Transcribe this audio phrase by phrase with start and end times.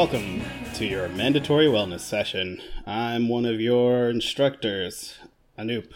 [0.00, 0.40] Welcome
[0.76, 2.62] to your mandatory wellness session.
[2.86, 5.18] I'm one of your instructors,
[5.58, 5.88] Anoop.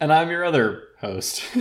[0.00, 1.42] And I'm your other host.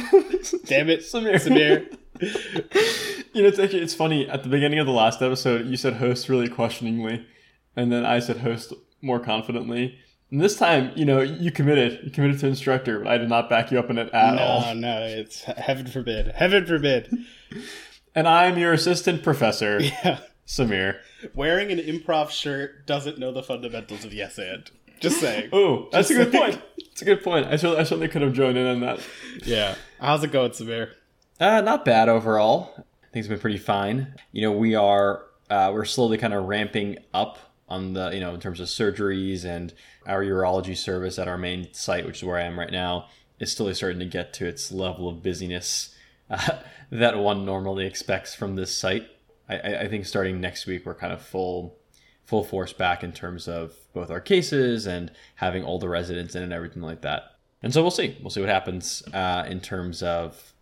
[0.63, 1.35] Damn it, Samir.
[1.35, 1.97] Samir.
[3.33, 4.29] you know, it's actually it's funny.
[4.29, 7.27] At the beginning of the last episode, you said host really questioningly,
[7.75, 9.99] and then I said host more confidently.
[10.31, 11.99] And this time, you know, you committed.
[12.01, 14.41] You committed to instructor, but I did not back you up in it at no,
[14.41, 14.61] all.
[14.73, 16.31] no, no, it's heaven forbid.
[16.35, 17.13] Heaven forbid.
[18.15, 20.19] And I'm your assistant professor, Yeah.
[20.49, 20.97] Samir.
[21.35, 24.69] Wearing an improv shirt doesn't know the fundamentals of yes and.
[24.99, 25.49] Just saying.
[25.53, 26.51] Oh, that's Just a good saying.
[26.53, 26.63] point.
[26.89, 27.45] That's a good point.
[27.45, 28.99] I certainly, I certainly could have joined in on that.
[29.45, 29.75] Yeah.
[30.01, 30.91] How's it going, Samir?
[31.39, 32.85] Uh, not bad overall.
[33.13, 34.15] Things have been pretty fine.
[34.31, 37.37] You know, we are uh, we're slowly kind of ramping up
[37.69, 39.73] on the you know in terms of surgeries and
[40.05, 43.07] our urology service at our main site, which is where I am right now,
[43.39, 45.95] is slowly starting to get to its level of busyness
[46.29, 46.57] uh,
[46.91, 49.07] that one normally expects from this site.
[49.49, 51.77] I, I think starting next week we're kind of full
[52.25, 56.43] full force back in terms of both our cases and having all the residents in
[56.43, 57.23] and everything like that.
[57.63, 58.15] And so we'll see.
[58.21, 60.53] We'll see what happens uh, in terms of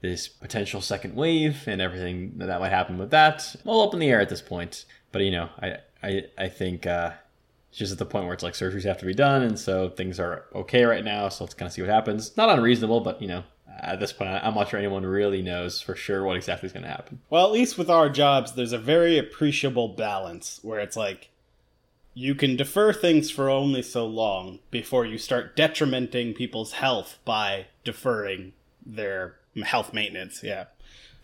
[0.00, 3.54] this potential second wave and everything that might happen with that.
[3.64, 4.84] All up in the air at this point.
[5.10, 7.12] But you know, I I, I think uh,
[7.70, 9.88] it's just at the point where it's like surgeries have to be done, and so
[9.88, 11.28] things are okay right now.
[11.28, 12.36] So let's kind of see what happens.
[12.36, 13.44] Not unreasonable, but you know,
[13.80, 16.84] at this point, I'm not sure anyone really knows for sure what exactly is going
[16.84, 17.20] to happen.
[17.30, 21.30] Well, at least with our jobs, there's a very appreciable balance where it's like
[22.14, 27.66] you can defer things for only so long before you start detrimenting people's health by
[27.84, 28.52] deferring
[28.84, 30.42] their health maintenance.
[30.42, 30.64] Yeah.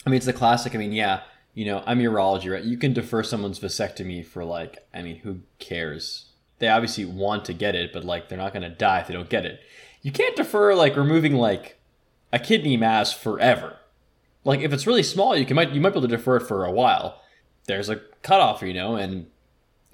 [0.06, 0.74] I mean, it's the classic.
[0.74, 1.22] I mean, yeah,
[1.54, 2.62] you know, I'm urology, right?
[2.62, 6.26] You can defer someone's vasectomy for like, I mean, who cares?
[6.58, 9.14] They obviously want to get it, but like, they're not going to die if they
[9.14, 9.60] don't get it.
[10.02, 11.77] You can't defer like removing like
[12.32, 13.76] a kidney mass forever.
[14.44, 16.46] Like, if it's really small, you can might you might be able to defer it
[16.46, 17.20] for a while.
[17.66, 19.26] There's a cutoff, you know, and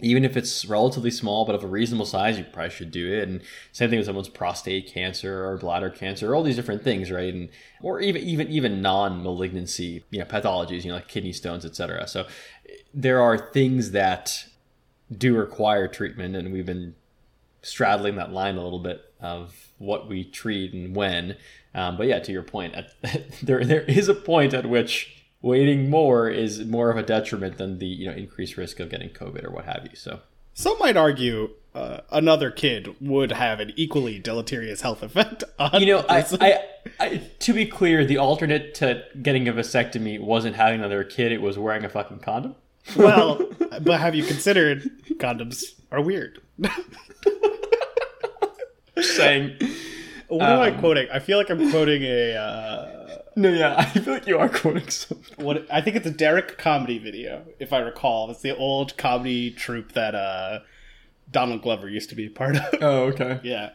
[0.00, 3.28] even if it's relatively small but of a reasonable size, you probably should do it.
[3.28, 7.10] And same thing with someone's prostate cancer or bladder cancer, or all these different things,
[7.10, 7.32] right?
[7.32, 7.48] And
[7.82, 12.06] or even even even non-malignancy, you know, pathologies, you know, like kidney stones, etc.
[12.06, 12.26] So
[12.92, 14.46] there are things that
[15.16, 16.94] do require treatment, and we've been
[17.62, 21.36] straddling that line a little bit of what we treat and when.
[21.74, 22.94] Um, but yeah, to your point, at,
[23.42, 27.78] there there is a point at which waiting more is more of a detriment than
[27.78, 29.96] the you know increased risk of getting COVID or what have you.
[29.96, 30.20] So
[30.54, 35.86] Some might argue uh, another kid would have an equally deleterious health effect on you
[35.86, 36.24] know, I.
[36.40, 36.60] I,
[37.00, 41.42] I to be clear, the alternate to getting a vasectomy wasn't having another kid; it
[41.42, 42.54] was wearing a fucking condom.
[42.96, 43.40] well,
[43.80, 46.40] but have you considered condoms are weird?
[49.00, 49.56] Saying,
[50.28, 51.06] What am I Um, quoting?
[51.12, 54.88] I feel like I'm quoting a uh, no, yeah, I feel like you are quoting
[54.88, 55.44] something.
[55.44, 58.30] what I think it's a Derrick comedy video, if I recall.
[58.30, 60.60] It's the old comedy troupe that uh,
[61.30, 62.62] Donald Glover used to be a part of.
[62.80, 63.40] Oh, okay.
[63.44, 63.70] yeah.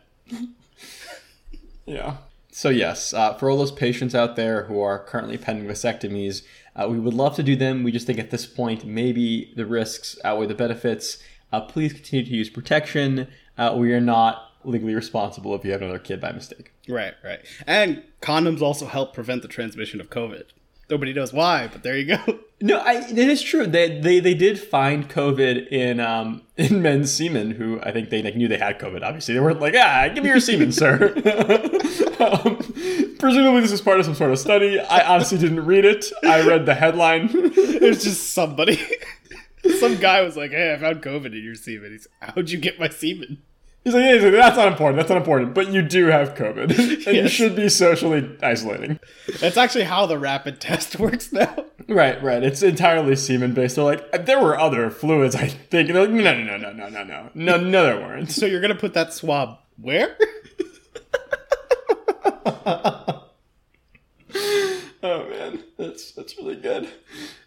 [1.86, 2.18] Yeah.
[2.52, 6.42] So yes, uh, for all those patients out there who are currently pending vasectomies,
[6.76, 7.84] uh, we would love to do them.
[7.84, 11.20] We just think at this point maybe the risks outweigh the benefits.
[11.52, 13.28] Uh, please continue to use protection.
[13.58, 16.72] Uh, we are not legally responsible if you have another kid by mistake.
[16.88, 17.40] Right, right.
[17.66, 20.46] And condoms also help prevent the transmission of COVID.
[20.90, 22.40] Nobody knows why, but there you go.
[22.62, 23.66] No, I, it is true.
[23.66, 28.22] They, they they did find COVID in um in men's semen who I think they
[28.22, 29.02] like, knew they had COVID.
[29.02, 31.14] Obviously, they weren't like ah, give me your semen, sir.
[32.20, 32.58] um,
[33.18, 34.78] presumably, this is part of some sort of study.
[34.78, 36.12] I honestly didn't read it.
[36.22, 37.30] I read the headline.
[37.32, 38.78] It was just somebody.
[39.80, 42.78] Some guy was like, "Hey, I found COVID in your semen." He's, "How'd you get
[42.78, 43.42] my semen?"
[43.94, 44.98] He's like, "Yeah, that's not important.
[44.98, 45.54] That's not important.
[45.54, 46.78] But you do have COVID,
[47.08, 49.00] and you should be socially isolating."
[49.40, 51.66] That's actually how the rapid test works now.
[51.88, 52.44] Right, right.
[52.44, 53.76] It's entirely semen based.
[53.76, 55.90] They're like, there were other fluids, I think.
[55.90, 58.32] And they're like, no, no, no, no, no, no, no, no, no, there weren't.
[58.32, 60.16] So you're gonna put that swab where?
[65.02, 66.90] Oh man, that's that's really good.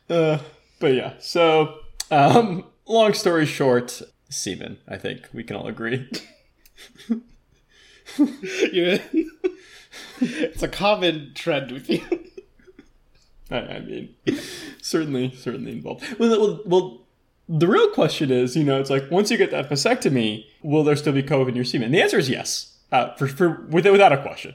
[0.09, 0.39] Uh,
[0.81, 1.81] but yeah, so
[2.11, 4.01] um, long story short,
[4.33, 4.79] semen.
[4.89, 6.09] I think we can all agree.
[10.21, 12.01] It's a common trend with you.
[13.51, 14.15] I, I mean,
[14.81, 16.05] certainly, certainly involved.
[16.19, 17.01] Well, well, well,
[17.49, 20.97] the real question is, you know, it's like once you get that vasectomy, will there
[20.97, 21.87] still be COVID in your semen?
[21.87, 24.55] And the answer is yes, uh, for for without a question.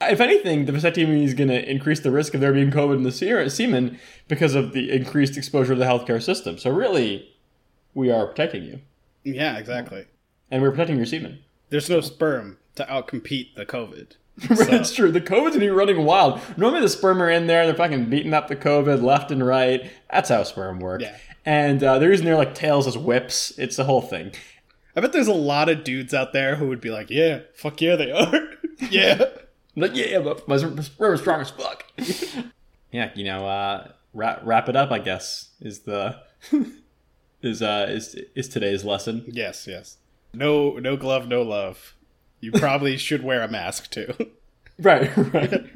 [0.00, 3.02] If anything, the vasectomy is going to increase the risk of there being COVID in
[3.02, 3.98] the semen
[4.28, 6.56] because of the increased exposure to the healthcare system.
[6.56, 7.28] So really,
[7.94, 8.80] we are protecting you,
[9.24, 10.06] Yeah, exactly.
[10.50, 11.40] and we're protecting your semen.
[11.70, 14.12] There's no sperm to outcompete the COVID.
[14.70, 15.10] That's true.
[15.10, 16.40] The COVID's gonna be running wild.
[16.56, 19.90] Normally the sperm are in there, they're fucking beating up the COVID left and right.
[20.10, 21.00] That's how sperm work.
[21.02, 21.16] Yeah.
[21.44, 23.58] and uh, they're using their like tails as whips.
[23.58, 24.32] It's the whole thing.
[24.96, 27.80] I bet there's a lot of dudes out there who would be like, "Yeah, fuck
[27.80, 28.48] yeah, they are."
[28.90, 29.24] yeah.
[29.76, 31.84] Like, yeah, but my rubber's strong as fuck.
[32.90, 34.90] yeah, you know, uh, wrap wrap it up.
[34.90, 36.20] I guess is the
[37.42, 39.24] is uh is is today's lesson.
[39.28, 39.98] Yes, yes.
[40.34, 41.94] No, no glove, no love.
[42.40, 44.14] You probably should wear a mask too.
[44.80, 45.52] Right, right,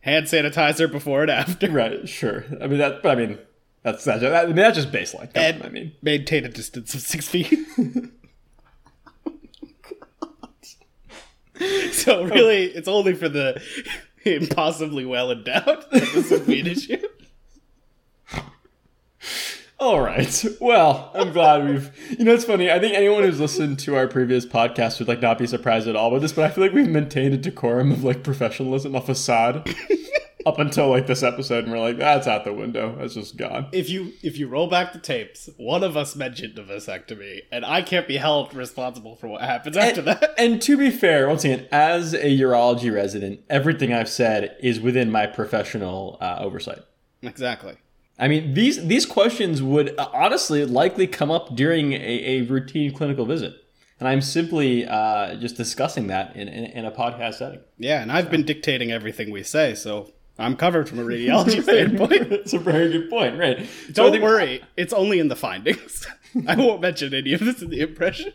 [0.00, 1.70] Hand sanitizer before and after.
[1.70, 2.08] right.
[2.08, 2.44] Sure.
[2.60, 3.38] I mean that, but I mean
[3.82, 5.30] that's that's I mean that's just baseline.
[5.34, 7.56] And I mean, maintain a distance of six feet.
[11.92, 13.62] so really, it's only for the
[14.24, 16.98] impossibly well endowed that this would be an issue.
[19.84, 20.44] All right.
[20.62, 22.18] Well, I'm glad we've.
[22.18, 22.70] You know, it's funny.
[22.70, 25.94] I think anyone who's listened to our previous podcast would like not be surprised at
[25.94, 29.02] all with this, but I feel like we've maintained a decorum of like professionalism, a
[29.02, 29.76] facade,
[30.46, 32.96] up until like this episode, and we're like, that's out the window.
[32.98, 33.66] That's just gone.
[33.72, 37.66] If you if you roll back the tapes, one of us mentioned a vasectomy, and
[37.66, 40.34] I can't be held responsible for what happens after and, that.
[40.38, 45.12] And to be fair, once again, as a urology resident, everything I've said is within
[45.12, 46.80] my professional uh, oversight.
[47.20, 47.76] Exactly.
[48.18, 52.94] I mean, these these questions would uh, honestly likely come up during a, a routine
[52.94, 53.54] clinical visit,
[53.98, 57.60] and I'm simply uh, just discussing that in, in, in a podcast setting.
[57.78, 62.30] Yeah, and I've been dictating everything we say, so I'm covered from a radiology standpoint.
[62.32, 63.66] It's a very good point, right?
[63.92, 66.06] Don't think- worry, it's only in the findings.
[66.46, 68.32] I won't mention any of this in the impression,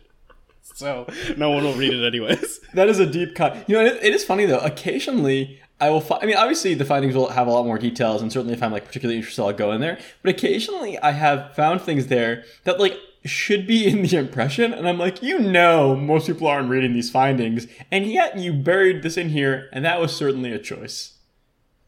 [0.62, 2.60] so no one will read it anyways.
[2.74, 3.70] That is a deep cut.
[3.70, 4.60] You know, it, it is funny though.
[4.60, 6.02] Occasionally, I will.
[6.02, 8.62] Fi- I mean, obviously, the findings will have a lot more details, and certainly, if
[8.62, 9.98] I'm like particularly interested, I'll go in there.
[10.22, 14.88] But occasionally, I have found things there that like should be in the impression, and
[14.88, 19.18] I'm like, you know, most people aren't reading these findings, and yet you buried this
[19.18, 21.18] in here, and that was certainly a choice.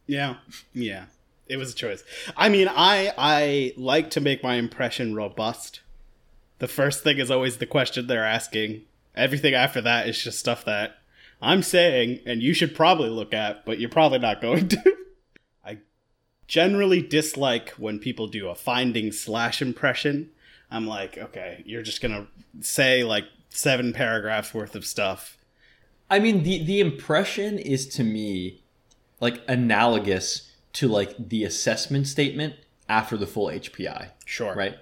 [0.08, 0.36] Yeah,
[0.74, 1.06] yeah,
[1.48, 2.04] it was a choice.
[2.38, 5.82] I mean, I I like to make my impression robust.
[6.60, 8.84] The first thing is always the question they're asking.
[9.16, 11.01] Everything after that is just stuff that
[11.42, 14.98] I'm saying, and you should probably look at, but you're probably not going to.
[15.66, 15.80] I
[16.48, 20.30] generally dislike when people do a finding slash impression.
[20.70, 22.28] I'm like, okay, you're just gonna
[22.62, 25.38] say like seven paragraphs worth of stuff.
[26.10, 28.62] I mean, the the impression is to me
[29.20, 32.56] like analogous to like the assessment statement
[32.88, 34.10] after the full HPI.
[34.26, 34.54] Sure.
[34.54, 34.76] right?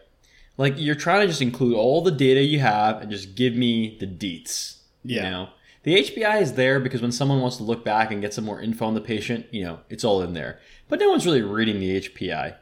[0.58, 3.98] Like you're trying to just include all the data you have and just give me
[4.00, 4.80] the deets.
[5.04, 5.26] Yeah.
[5.26, 5.50] You know,
[5.84, 8.62] the HPI is there because when someone wants to look back and get some more
[8.62, 10.60] info on the patient, you know, it's all in there.
[10.88, 12.56] But no one's really reading the HPI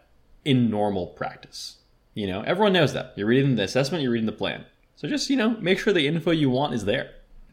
[0.46, 1.78] in normal practice.
[2.14, 3.14] You know, everyone knows that.
[3.16, 4.66] You're reading the assessment, you're reading the plan.
[4.96, 7.12] So just, you know, make sure the info you want is there.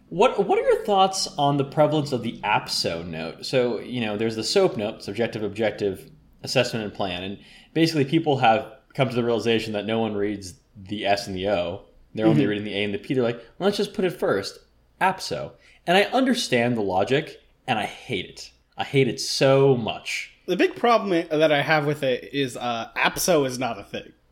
[0.08, 3.44] What what are your thoughts on the prevalence of the APSO note?
[3.44, 6.10] So, you know, there's the SOAP note, subjective, objective,
[6.43, 7.22] assessment, and plan.
[7.22, 7.38] And
[7.72, 11.49] basically people have come to the realization that no one reads the S and the
[11.49, 11.82] O.
[12.14, 12.50] They're only mm-hmm.
[12.50, 13.14] reading the A and the P.
[13.14, 14.58] They're like, well, let's just put it first.
[15.00, 15.52] APSO.
[15.87, 18.50] And I understand the logic, and I hate it.
[18.76, 20.32] I hate it so much.
[20.46, 24.12] The big problem that I have with it is uh, APSO is not a thing.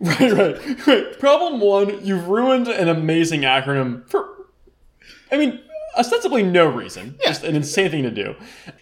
[0.00, 1.18] Right, right, right.
[1.20, 4.48] Problem one, you've ruined an amazing acronym for,
[5.30, 5.60] I mean,
[5.96, 7.18] ostensibly no reason.
[7.24, 8.34] Just an insane thing to do.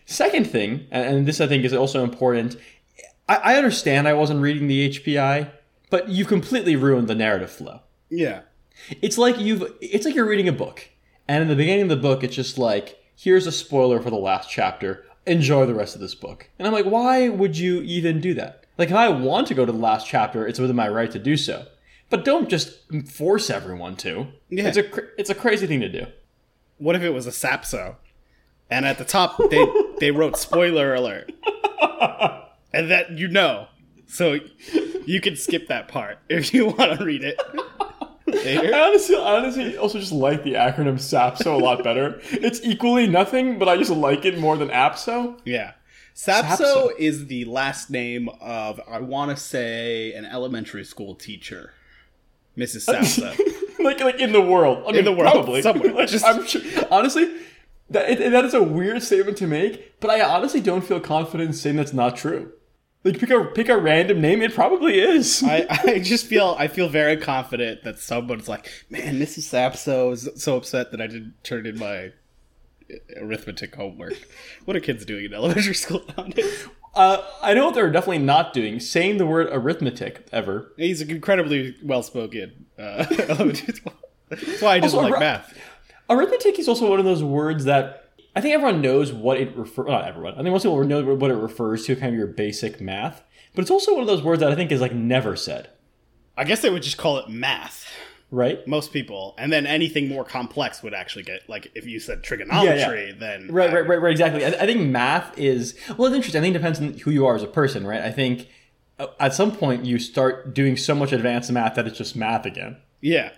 [0.07, 2.57] Second thing, and and this I think is also important,
[3.29, 5.51] I, I understand I wasn't reading the HPI,
[5.91, 7.81] but you've completely ruined the narrative flow.
[8.11, 8.41] Yeah.
[9.01, 10.89] It's like you've, it's like you're reading a book,
[11.29, 14.17] and in the beginning of the book, it's just like, here's a spoiler for the
[14.17, 15.05] last chapter.
[15.27, 16.51] Enjoy the rest of this book.
[16.59, 18.67] And I'm like, why would you even do that?
[18.77, 21.19] Like, if I want to go to the last chapter, it's within my right to
[21.19, 21.67] do so.
[22.11, 24.27] But don't just force everyone to.
[24.51, 24.69] Yeah.
[24.69, 24.85] It's a
[25.19, 26.07] it's a crazy thing to do.
[26.79, 27.97] What if it was a SAPSO?
[28.71, 29.67] And at the top, they,
[30.01, 31.33] they wrote spoiler alert.
[32.73, 33.69] And that you know.
[34.09, 34.41] So
[35.07, 37.41] you can skip that part if you want to read it.
[38.27, 42.21] I honestly, I honestly also just like the acronym SAPSO a lot better.
[42.31, 45.39] It's equally nothing, but I just like it more than APSO.
[45.45, 45.73] Yeah.
[46.15, 46.91] Sapso, Sapso.
[46.99, 51.73] is the last name of, I want to say, an elementary school teacher.
[52.57, 52.87] Mrs.
[52.89, 53.37] Sapso.
[53.85, 54.85] like like in the world.
[54.87, 55.93] I mean, the world, probably somewhere.
[55.93, 56.63] Like, Just- I'm sure.
[56.91, 57.31] Honestly,
[57.91, 61.55] that that is a weird statement to make, but I honestly don't feel confident in
[61.55, 62.53] saying that's not true.
[63.05, 64.41] Like pick a pick a random name.
[64.41, 65.43] It probably is.
[65.47, 69.43] I, I just feel I feel very confident that someone's like, man, Mrs.
[69.43, 72.13] Sapso is so upset that I didn't turn in my
[73.17, 74.15] arithmetic homework.
[74.65, 76.67] What are kids doing in elementary school nowadays?
[76.95, 78.81] uh, I know what they're definitely not doing.
[78.81, 80.73] Saying the word arithmetic ever.
[80.77, 82.67] He's incredibly well spoken.
[82.79, 83.93] Uh, elementary school.
[84.29, 85.57] That's why I just Also, like math.
[86.09, 88.04] Arithmetic is also one of those words that
[88.37, 89.87] I think everyone knows what it refers.
[89.87, 90.35] Not everyone.
[90.35, 93.23] I think most people know what it refers to, kind of your basic math.
[93.55, 95.71] but it's also one of those words that I think is like never said,
[96.37, 97.89] I guess they would just call it math.
[98.33, 98.67] right?
[98.67, 103.13] Most people, and then anything more complex would actually get like if you said trigonometry,
[103.13, 104.11] then Right, right, right, right.
[104.11, 104.45] Exactly.
[104.45, 106.07] I, I think math is well.
[106.09, 106.41] It's interesting.
[106.41, 108.01] I think it depends on who you are as a person, right?
[108.03, 108.49] I think
[108.99, 112.47] uh, at some point you start doing so much advanced math that it's just math
[112.47, 112.79] again.
[113.01, 113.31] Yeah.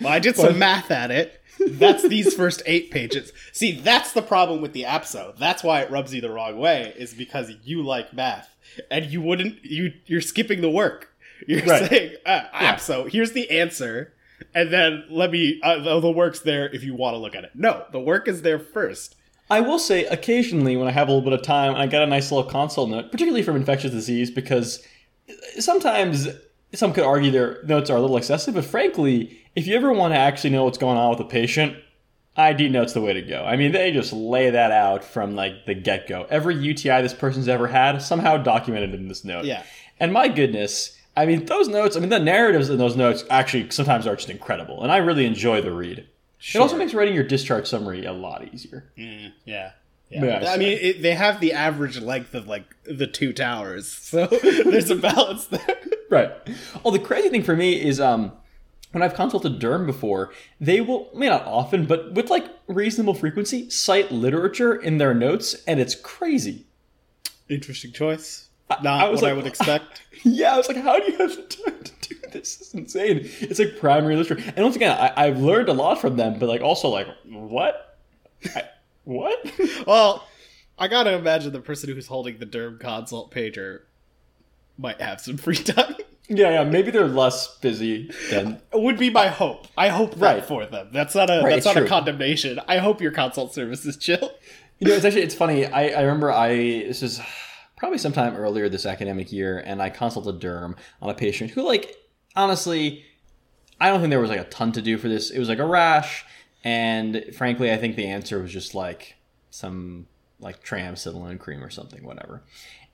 [0.00, 1.40] Well, I did some math at it.
[1.60, 3.32] That's these first eight pages.
[3.52, 5.36] See, that's the problem with the APSO.
[5.38, 8.54] That's why it rubs you the wrong way, is because you like math.
[8.90, 11.08] And you wouldn't you you're skipping the work.
[11.46, 11.88] You're Right.
[11.88, 14.12] saying, uh, APSO, here's the answer.
[14.54, 17.50] And then let me uh, the, work's there if you want to look at it.
[17.54, 19.16] No, the work is there first.
[19.50, 22.06] I will say occasionally when I have a little bit of time I get a
[22.06, 24.84] nice little console note, particularly from infectious disease, because
[25.58, 26.28] sometimes
[26.74, 30.12] some could argue their notes are a little excessive, but frankly, if you ever want
[30.14, 31.76] to actually know what's going on with a patient,
[32.36, 33.44] ID note's the way to go.
[33.44, 36.26] I mean, they just lay that out from like the get go.
[36.30, 39.44] Every UTI this person's ever had somehow documented in this note.
[39.44, 39.64] Yeah.
[39.98, 43.70] And my goodness, I mean, those notes, I mean, the narratives in those notes actually
[43.70, 46.06] sometimes are just incredible, and I really enjoy the read.
[46.54, 48.84] It also makes writing your discharge summary a lot easier.
[48.96, 49.72] Mm, yeah.
[50.10, 50.24] Yeah.
[50.24, 54.26] Yeah, I mean, it, they have the average length of like the two towers, so
[54.64, 55.80] there's a balance there.
[56.10, 56.30] Right.
[56.82, 58.32] Well, the crazy thing for me is um,
[58.92, 63.68] when I've consulted Derm before, they will, may not often, but with like reasonable frequency,
[63.68, 66.66] cite literature in their notes, and it's crazy.
[67.50, 68.48] Interesting choice.
[68.70, 70.02] Not I was what I would expect.
[70.24, 72.56] Yeah, I was like, how do you have the time to do this?
[72.56, 73.20] This is insane.
[73.40, 74.52] It's like primary literature.
[74.56, 77.96] And once again, I, I've learned a lot from them, but like also like, what?
[78.56, 78.64] I,
[79.04, 79.38] what?
[79.86, 80.26] Well,
[80.76, 83.82] I gotta imagine the person who's holding the Derm consult pager
[84.78, 85.96] might have some free time.
[86.28, 88.60] yeah, yeah, maybe they're less busy than.
[88.72, 89.66] would be my hope.
[89.76, 90.44] I hope that Right.
[90.44, 90.88] for them.
[90.92, 92.60] That's not a Right, that's not a condemnation.
[92.68, 94.30] I hope your consult service is chill.
[94.78, 95.66] You know, it's actually it's funny.
[95.66, 97.20] I, I remember I this is
[97.76, 101.94] probably sometime earlier this academic year, and I consulted derm on a patient who, like,
[102.36, 103.04] honestly,
[103.80, 105.30] I don't think there was like a ton to do for this.
[105.30, 106.24] It was like a rash,
[106.62, 109.16] and frankly, I think the answer was just like
[109.50, 110.06] some
[110.40, 112.42] like Tram, triamcinolone cream or something, whatever.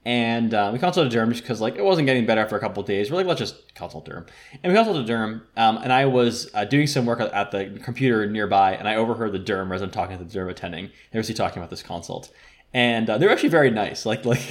[0.06, 2.82] And uh, we consulted derm just because like it wasn't getting better after a couple
[2.82, 3.10] days.
[3.10, 4.28] We're like, let's just consult a derm.
[4.62, 8.26] And we consulted derm, um, and I was uh, doing some work at the computer
[8.26, 10.90] nearby, and I overheard the resident talking to the derm attending.
[11.10, 12.30] They were talking about this consult,
[12.74, 14.42] and uh, they were actually very nice, like like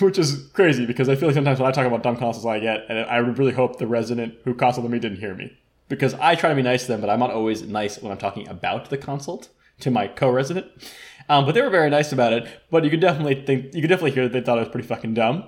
[0.00, 2.58] which is crazy because I feel like sometimes when I talk about dumb consults I
[2.58, 5.56] get, and I really hope the resident who consulted me didn't hear me
[5.88, 8.18] because I try to be nice to them, but I'm not always nice when I'm
[8.18, 9.50] talking about the consult
[9.80, 10.66] to my co-resident.
[11.28, 12.48] Um, but they were very nice about it.
[12.70, 14.86] But you could definitely think you could definitely hear that they thought it was pretty
[14.86, 15.44] fucking dumb.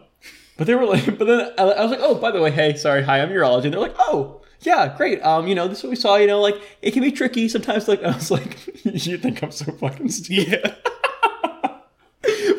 [0.57, 3.03] But they were like, but then I was like, oh, by the way, hey, sorry,
[3.03, 3.65] hi, I'm urology.
[3.65, 5.23] And they're like, oh, yeah, great.
[5.23, 6.17] Um, you know, this is what we saw.
[6.17, 7.89] You know, like it can be tricky sometimes.
[7.89, 10.63] Like I was like, you think I'm so fucking stupid?
[10.63, 10.75] Yeah.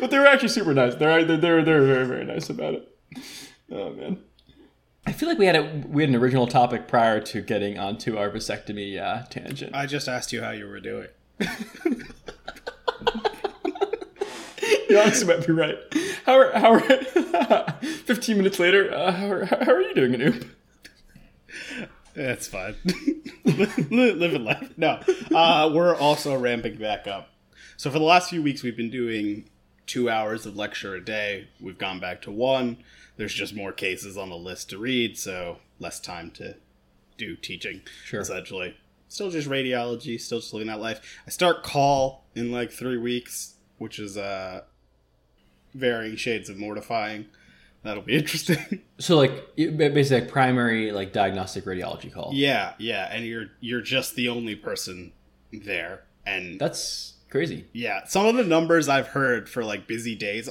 [0.00, 0.94] but they were actually super nice.
[0.94, 2.96] They're they're they're, they're very very nice about it.
[3.70, 4.22] Oh man.
[5.06, 8.16] I feel like we had a we had an original topic prior to getting onto
[8.16, 9.74] our vasectomy uh, tangent.
[9.74, 11.08] I just asked you how you were doing.
[14.90, 15.78] You honestly might be right.
[16.26, 16.80] How are, how are,
[17.82, 20.48] 15 minutes later, uh, how, are, how are you doing, Anoop?
[22.14, 22.74] That's fine.
[23.44, 24.68] live, live and laugh.
[24.76, 25.00] No,
[25.32, 27.28] uh, we're also ramping back up.
[27.76, 29.48] So for the last few weeks, we've been doing
[29.86, 31.48] two hours of lecture a day.
[31.60, 32.78] We've gone back to one.
[33.16, 36.56] There's just more cases on the list to read, so less time to
[37.16, 37.82] do teaching.
[38.04, 38.22] Sure.
[38.22, 38.76] Essentially,
[39.10, 40.18] still just radiology.
[40.18, 41.20] Still just living that life.
[41.26, 44.62] I start call in like three weeks, which is uh,
[45.74, 47.26] varying shades of mortifying.
[47.82, 48.80] That'll be interesting.
[48.98, 52.30] So, like, basically, like primary, like, diagnostic radiology call.
[52.34, 55.12] Yeah, yeah, and you're you're just the only person
[55.52, 57.66] there, and That's crazy.
[57.72, 60.48] yeah, some of the numbers I've heard for like busy days.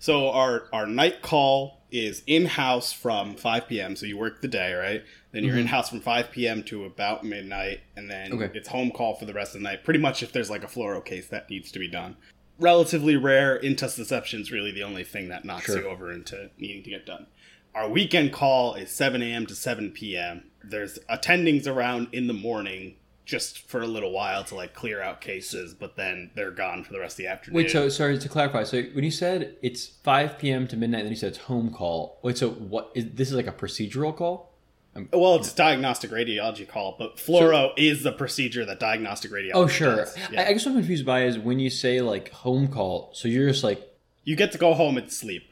[0.00, 3.94] So our our night call is in house from 5 p.m.
[3.96, 5.02] So you work the day, right?
[5.32, 5.60] Then you're mm-hmm.
[5.60, 6.62] in house from 5 p.m.
[6.64, 8.50] to about midnight, and then Okay.
[8.54, 9.84] it's home call for the rest of the night.
[9.84, 12.16] Pretty much, if there's like a fluoro case that needs to be done.
[12.58, 13.60] Relatively rare.
[13.60, 15.82] Intussusception is really the only thing that knocks Sure.
[15.82, 17.26] you over into needing to get done.
[17.74, 19.46] Our weekend call is 7 a.m.
[19.46, 20.44] to 7 p.m.
[20.62, 22.96] There's attendings around in the morning
[23.32, 26.92] just for a little while to like clear out cases, but then they're gone for
[26.92, 27.56] the rest of the afternoon.
[27.56, 30.68] Wait, so, sorry, to clarify, so when you said it's 5 p.m.
[30.68, 32.18] to midnight, and then you said it's home call.
[32.22, 34.50] Wait, so what is this is like a procedural call?
[35.14, 39.52] well, it's diagnostic radiology call, but fluoro is the procedure that diagnostic radiology.
[39.54, 40.06] Oh, sure.
[40.30, 40.42] Yeah.
[40.42, 43.26] I, I guess what I'm confused by is when you say, like, home call, so
[43.26, 43.80] you're just like,
[44.24, 45.44] you get to go home and sleep,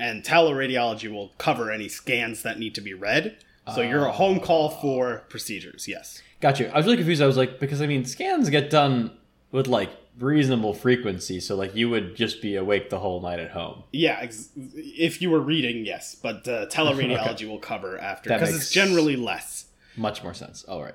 [0.00, 3.36] and teleradiology will cover any scans that need to be read.
[3.72, 4.12] So you're a ah.
[4.14, 5.86] home call for procedures.
[5.86, 6.20] Yes.
[6.40, 6.66] Got you.
[6.66, 7.22] I was really confused.
[7.22, 9.16] I was like, because I mean, scans get done
[9.52, 11.40] with like reasonable frequency.
[11.40, 13.84] So like you would just be awake the whole night at home.
[13.92, 18.70] Yeah, ex- if you were reading, yes, but uh, teleradiology will cover after because it's
[18.70, 19.66] generally less.
[19.96, 20.64] Much more sense.
[20.64, 20.94] All right.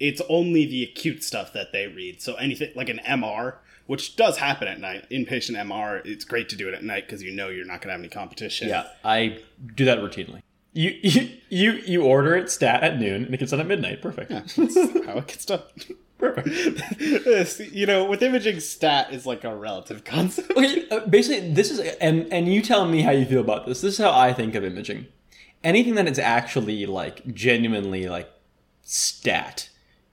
[0.00, 2.20] It's only the acute stuff that they read.
[2.20, 3.56] So anything like an MR,
[3.86, 7.22] which does happen at night, inpatient MR, it's great to do it at night because
[7.22, 8.68] you know you're not going to have any competition.
[8.68, 9.38] Yeah, I
[9.74, 10.42] do that routinely.
[10.74, 14.00] You you you, you order it stat at noon and it gets done at midnight.
[14.00, 14.30] Perfect.
[14.30, 14.54] That's
[15.06, 15.60] how it gets done.
[16.18, 17.70] Perfect.
[17.72, 20.50] you know, with imaging, stat is like a relative concept.
[20.52, 23.80] Okay, uh, basically, this is and and you tell me how you feel about this.
[23.80, 25.06] This is how I think of imaging.
[25.62, 28.30] Anything that is actually like genuinely like
[28.82, 29.68] stat,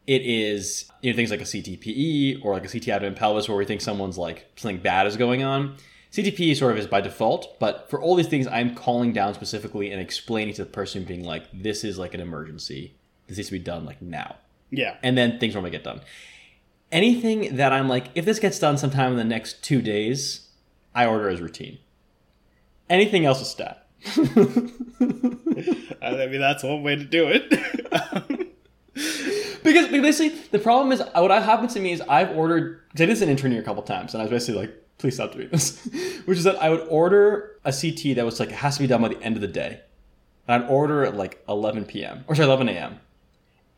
[0.08, 3.58] it is you know things like a CTPE or like a CT abdomen pelvis where
[3.58, 5.78] we think someone's like something bad is going on.
[6.12, 9.92] CTPE sort of is by default, but for all these things, I'm calling down specifically
[9.92, 12.96] and explaining to the person being like, this is like an emergency.
[13.28, 14.38] This needs to be done like now
[14.72, 14.98] Yeah.
[15.04, 16.02] and then things normally get done.
[16.92, 20.48] Anything that I'm like, if this gets done sometime in the next two days,
[20.96, 21.78] I order as routine.
[22.90, 23.86] Anything else is stat.
[26.02, 27.54] I mean, that's one way to do it.
[29.74, 32.82] Because basically, the problem is what happened to me is I've ordered.
[32.90, 34.76] Because I did this in intern year a couple times, and I was basically like,
[35.00, 35.84] please stop doing this.
[36.26, 38.88] Which is that I would order a CT that was like, it has to be
[38.88, 39.82] done by the end of the day.
[40.48, 42.26] And I'd order at like 11 p.m.
[42.28, 43.00] or sorry, 11 a.m.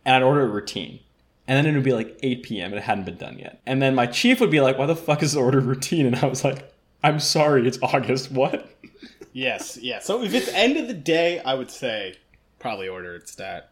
[0.05, 0.99] And I'd order a routine.
[1.47, 2.71] And then it would be like 8 p.m.
[2.71, 3.61] and it hadn't been done yet.
[3.65, 6.05] And then my chief would be like, why the fuck is this order routine?
[6.05, 8.31] And I was like, I'm sorry, it's August.
[8.31, 8.69] What?
[9.33, 9.99] yes, yeah.
[9.99, 12.15] So if it's end of the day, I would say
[12.59, 13.69] probably order it stat.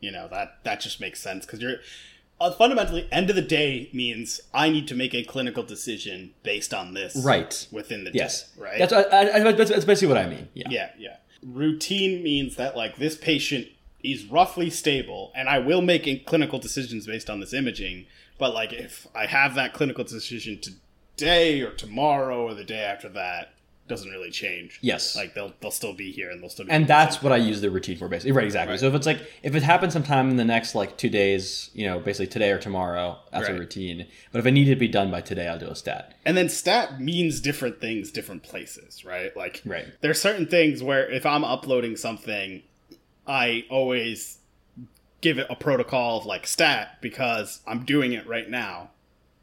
[0.00, 1.76] You know that that just makes sense because you're
[2.40, 6.72] uh, fundamentally end of the day means I need to make a clinical decision based
[6.72, 7.66] on this Right.
[7.70, 8.44] within the Yes.
[8.52, 8.78] day, right?
[8.78, 9.02] That's, I,
[9.48, 10.48] I, that's, that's basically what I mean.
[10.54, 10.68] Yeah.
[10.70, 11.16] Yeah, yeah.
[11.44, 13.66] Routine means that like this patient
[14.02, 18.06] is roughly stable, and I will make in- clinical decisions based on this imaging.
[18.38, 20.60] But like if I have that clinical decision
[21.16, 23.52] today or tomorrow or the day after that,
[23.90, 24.78] doesn't really change.
[24.80, 25.14] Yes.
[25.14, 26.70] like they'll they'll still be here and they'll still be.
[26.70, 28.32] and that's what I use the routine for, basically.
[28.32, 28.78] Right, exactly.
[28.78, 31.86] So if it's like if it happens sometime in the next like two days, you
[31.86, 34.06] know, basically today or tomorrow, that's a routine.
[34.32, 36.14] But if it needed to be done by today, I'll do a stat.
[36.24, 39.36] and then stat means different things different places, right?
[39.36, 39.86] Like Right.
[40.00, 42.62] there's certain things where if I'm uploading something,
[43.26, 44.38] I always
[45.20, 48.90] give it a protocol of like stat because I'm doing it right now.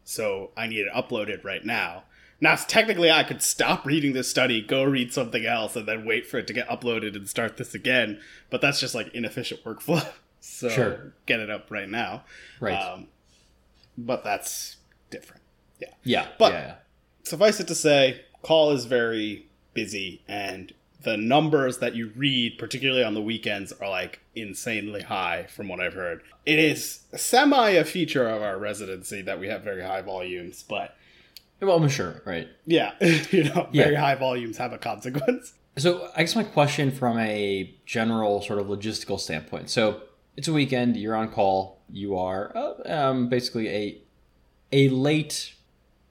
[0.04, 2.04] So I need it uploaded right now.
[2.40, 6.28] Now, technically, I could stop reading this study, go read something else, and then wait
[6.28, 8.20] for it to get uploaded and start this again.
[8.52, 10.08] But that's just like inefficient workflow.
[10.40, 11.14] So Sure.
[11.26, 12.24] get it up right now.
[12.62, 12.74] Right.
[12.74, 13.08] Um,
[13.98, 14.78] but that's
[15.10, 15.42] different.
[15.82, 16.28] Yeah yeah.
[16.38, 16.76] but- yeah,
[17.24, 23.04] suffice it to say, call is very busy, and the numbers that you read, particularly
[23.04, 26.22] on the weekends, are like insanely high from what I've heard.
[26.46, 30.96] It is semi a feature of our residency that we have very high volumes, but
[31.62, 32.22] Well, I'm sure.
[32.26, 32.48] Right.
[32.66, 32.94] yeah,
[33.32, 34.00] you know, very Yeah.
[34.00, 35.54] high volumes have a consequence.
[35.78, 39.70] So I guess my question from a general sort of logistical standpoint.
[39.70, 40.02] So
[40.36, 40.98] it's a weekend.
[40.98, 41.82] You're on call.
[41.92, 44.02] You are uh, um, basically a
[44.72, 45.54] a late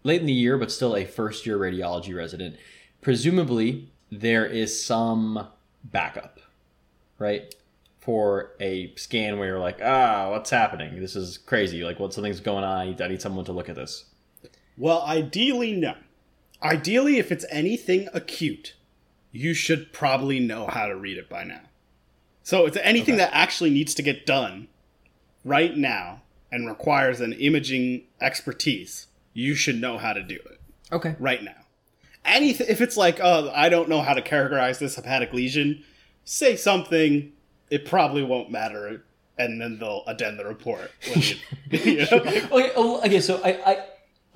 [0.05, 2.55] late in the year, but still a first year radiology resident.
[3.01, 5.49] Presumably, there is some
[5.83, 6.39] backup,
[7.19, 7.53] right?
[7.99, 11.01] For a scan where you're like, ah, what's happening?
[11.01, 11.83] This is crazy.
[11.83, 12.77] Like, what something's going on.
[12.79, 14.05] I need, I need someone to look at this.
[14.77, 15.95] Well, ideally, no.
[16.63, 18.75] Ideally, if it's anything acute,
[19.33, 21.61] you should probably know how to read it by now.
[22.43, 23.25] So it's anything Okay.
[23.25, 24.69] that actually needs to get done
[25.45, 30.61] right now and requires an imaging expertise, you should know how to do it
[30.93, 31.17] Okay.
[31.19, 31.57] right now.
[32.25, 35.85] Anything if it's like, oh, I don't know how to characterize this hepatic lesion,
[36.25, 37.33] say something.
[37.71, 39.05] It probably won't matter,
[39.39, 40.91] and then they'll addend the report.
[41.15, 41.37] You,
[41.71, 42.43] you know, okay,
[42.77, 43.21] oh, okay.
[43.21, 43.85] So I, I,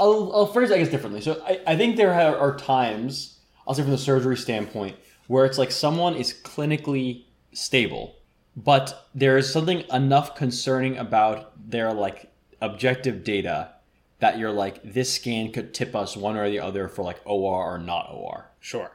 [0.01, 1.21] I'll, I'll phrase it, I guess differently.
[1.21, 5.45] So I, I think there are, are times, I'll say from the surgery standpoint, where
[5.45, 8.17] it's like someone is clinically stable,
[8.57, 12.33] but there is something enough concerning about their like
[12.63, 13.73] objective data
[14.21, 17.75] that you're like this scan could tip us one or the other for like OR
[17.75, 18.51] or not OR.
[18.59, 18.93] Sure.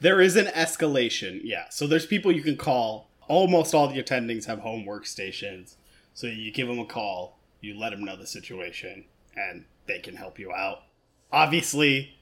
[0.00, 1.66] There is an escalation, yeah.
[1.70, 3.08] So there's people you can call.
[3.28, 5.76] Almost all the attendings have home workstations.
[6.14, 9.04] So you give them a call, you let them know the situation,
[9.36, 10.82] and they can help you out.
[11.30, 12.16] Obviously,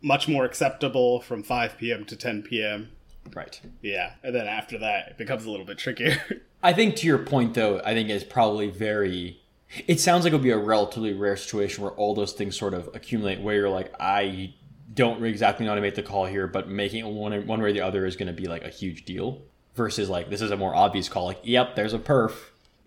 [0.00, 2.04] much more acceptable from 5 p.m.
[2.04, 2.90] to 10 p.m.
[3.34, 3.60] Right.
[3.80, 4.12] Yeah.
[4.22, 6.42] And then after that, it becomes a little bit trickier.
[6.62, 9.40] I think to your point, though, I think it's probably very.
[9.86, 12.74] It sounds like it would be a relatively rare situation where all those things sort
[12.74, 14.54] of accumulate, where you're like, I
[14.92, 17.70] don't exactly know how to make the call here, but making it one one way
[17.70, 19.42] or the other is going to be like a huge deal.
[19.74, 22.32] Versus like this is a more obvious call, like, yep, there's a perf,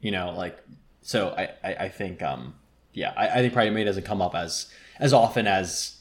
[0.01, 0.57] you know, like.
[1.01, 2.55] So I I, I think um
[2.97, 4.65] yeah, I, I think Pride May doesn't come up as
[4.99, 5.97] as often as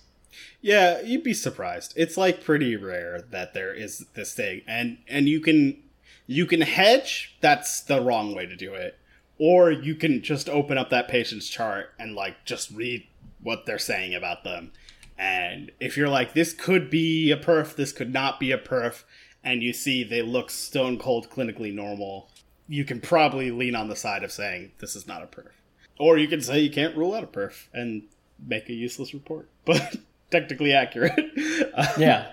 [0.63, 1.93] Yeah, you'd be surprised.
[1.95, 5.83] It's like pretty rare that there is this thing, and and you can
[6.27, 7.37] you can hedge.
[7.43, 8.99] That's the wrong way to do it,
[9.39, 13.07] or you can just open up that patient's chart and like just read
[13.43, 14.73] what they're saying about them.
[15.19, 19.05] And if you're like, this could be a perf, this could not be a perf,
[19.45, 22.31] and you see they look stone cold clinically normal,
[22.69, 25.56] you can probably lean on the side of saying this is not a perf.
[25.99, 28.03] Or you can say you can't rule out a perf and
[28.45, 29.97] make a useless report, but
[30.31, 31.19] technically accurate.
[31.99, 32.33] yeah.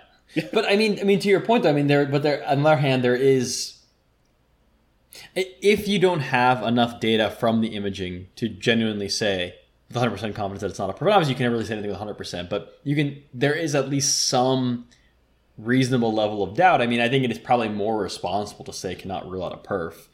[0.51, 2.63] But I mean, I mean, to your point, though, I mean, there, but there, on
[2.63, 3.77] the other hand, there is,
[5.35, 9.55] if you don't have enough data from the imaging to genuinely say
[9.89, 11.91] with 100% confidence that it's not a perf, obviously you can never really say anything
[11.91, 14.87] with 100%, but you can, there is at least some
[15.57, 16.81] reasonable level of doubt.
[16.81, 19.57] I mean, I think it is probably more responsible to say cannot rule out a
[19.57, 20.07] perf,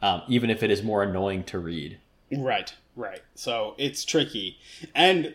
[0.00, 1.98] um, even if it is more annoying to read.
[2.32, 3.22] Right, right.
[3.34, 4.58] So it's tricky.
[4.94, 5.34] And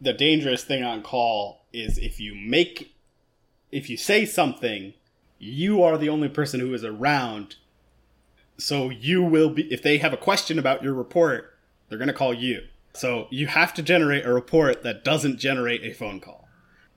[0.00, 2.94] the dangerous thing on call is if you make,
[3.70, 4.94] if you say something,
[5.38, 7.56] you are the only person who is around.
[8.58, 11.56] So you will be, if they have a question about your report,
[11.88, 12.62] they're going to call you.
[12.94, 16.48] So you have to generate a report that doesn't generate a phone call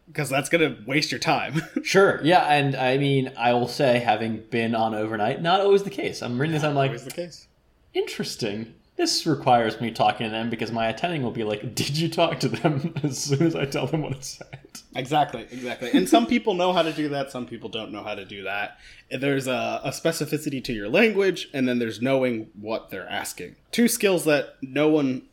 [0.07, 1.61] because that's going to waste your time.
[1.83, 2.19] sure.
[2.23, 2.45] Yeah.
[2.45, 6.21] And I mean, I will say, having been on overnight, not always the case.
[6.21, 7.47] I'm reading this, I'm like, always the case.
[7.93, 8.73] Interesting.
[8.95, 12.39] This requires me talking to them because my attending will be like, "Did you talk
[12.39, 14.59] to them?" as soon as I tell them what it said.
[14.95, 15.91] Exactly, exactly.
[15.93, 17.29] And some people know how to do that.
[17.29, 18.77] Some people don't know how to do that.
[19.11, 23.57] There's a, a specificity to your language, and then there's knowing what they're asking.
[23.71, 25.23] Two skills that no one.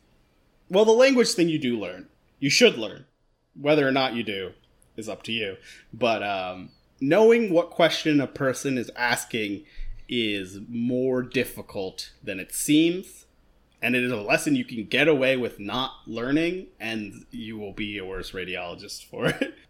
[0.69, 2.09] Well, the language thing you do learn.
[2.39, 3.05] You should learn.
[3.59, 4.51] Whether or not you do
[4.97, 5.55] is up to you.
[5.93, 9.63] But um, knowing what question a person is asking
[10.09, 13.22] is more difficult than it seems
[13.83, 17.73] and it is a lesson you can get away with not learning and you will
[17.73, 19.53] be a worse radiologist for it.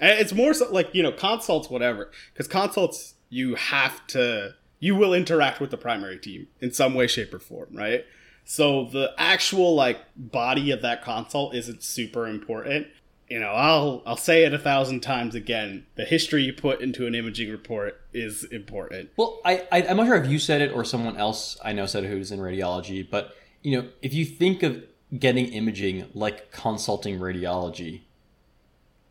[0.00, 4.94] And it's more so like you know consults whatever because consults you have to you
[4.94, 8.04] will interact with the primary team in some way shape or form right?
[8.44, 12.86] So the actual like body of that consult isn't super important.
[13.28, 17.08] You know i'll i'll say it a thousand times again the history you put into
[17.08, 19.10] an imaging report is important.
[19.16, 21.86] Well i, I i'm not sure if you said it or someone else i know
[21.86, 24.82] said who's in radiology but you know, if you think of
[25.16, 28.02] getting imaging like consulting radiology,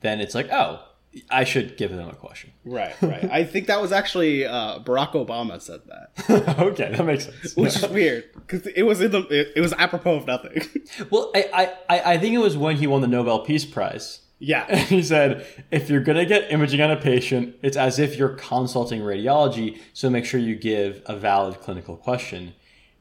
[0.02, 0.84] then it's like, oh,
[1.30, 2.52] I should give them a question.
[2.64, 3.30] Right, right.
[3.32, 6.60] I think that was actually uh, Barack Obama said that.
[6.60, 7.56] okay, that makes sense.
[7.56, 10.62] Which is weird because it was in the it, it, was apropos of nothing.
[11.10, 14.22] well, I, I I think it was when he won the Nobel Peace Prize.
[14.40, 18.16] Yeah, and he said if you're gonna get imaging on a patient, it's as if
[18.16, 19.80] you're consulting radiology.
[19.94, 22.54] So make sure you give a valid clinical question.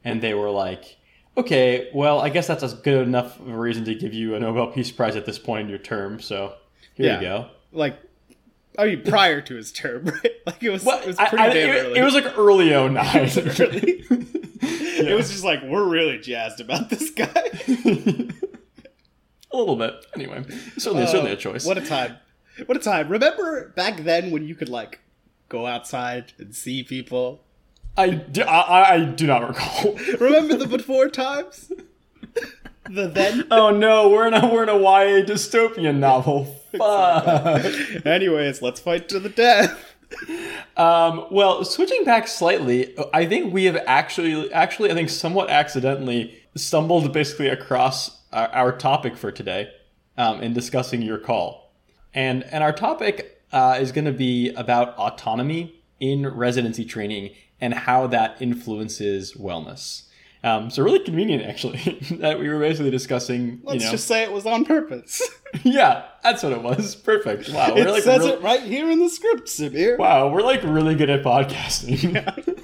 [0.03, 0.97] And they were like,
[1.37, 4.39] okay, well, I guess that's a good enough of a reason to give you a
[4.39, 6.19] Nobel Peace Prize at this point in your term.
[6.19, 6.55] So
[6.95, 7.15] here yeah.
[7.15, 7.49] you go.
[7.71, 7.99] Like,
[8.77, 10.31] I mean, prior to his term, right?
[10.45, 11.99] Like it was, well, it was pretty I, I, damn it, early.
[11.99, 13.31] It was like early 09.
[13.35, 14.03] really?
[14.09, 14.17] yeah.
[14.97, 17.27] It was just like we're really jazzed about this guy.
[19.51, 20.43] a little bit, anyway.
[20.79, 21.67] Certainly, uh, certainly a choice.
[21.67, 22.17] What a time!
[22.65, 23.07] What a time!
[23.07, 24.99] Remember back then when you could like
[25.49, 27.43] go outside and see people
[27.97, 29.95] I do, I, I do not recall.
[30.19, 31.71] Remember the before times?
[32.89, 33.47] the then?
[33.49, 36.45] Oh no, we're in a we're in a YA dystopian novel.
[36.77, 38.05] Fuck.
[38.05, 39.95] Anyways, let's fight to the death.
[40.77, 46.37] Um, well, switching back slightly, I think we have actually, actually, I think somewhat accidentally
[46.55, 49.69] stumbled basically across our, our topic for today
[50.17, 51.73] um, in discussing your call,
[52.13, 57.73] and and our topic uh, is going to be about autonomy in residency training and
[57.73, 60.03] how that influences wellness.
[60.43, 63.59] Um, so really convenient, actually, that we were basically discussing.
[63.63, 65.21] Let's you know, just say it was on purpose.
[65.63, 66.95] yeah, that's what it was.
[66.95, 67.49] Perfect.
[67.49, 69.97] Wow, it like says it right here in the script, Samir.
[69.97, 71.97] Wow, we're like really good at podcasting.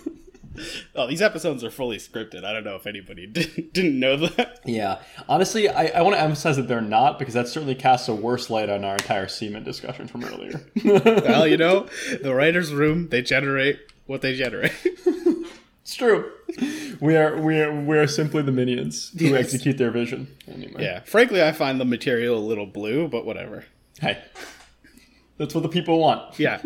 [0.56, 0.66] Yeah.
[0.96, 2.46] oh, these episodes are fully scripted.
[2.46, 4.60] I don't know if anybody did, didn't know that.
[4.64, 8.14] Yeah, honestly, I, I want to emphasize that they're not because that certainly casts a
[8.14, 10.62] worse light on our entire semen discussion from earlier.
[10.86, 11.88] well, you know,
[12.22, 14.74] the writers' room they generate what they generate.
[15.82, 16.32] it's true.
[17.00, 19.46] We are we are we are simply the minions who yes.
[19.46, 20.36] execute their vision.
[20.48, 20.84] Anyway.
[20.84, 21.02] Yeah.
[21.02, 23.66] Frankly, I find the material a little blue, but whatever.
[24.00, 24.22] Hey,
[25.38, 26.40] that's what the people want.
[26.40, 26.62] Yeah.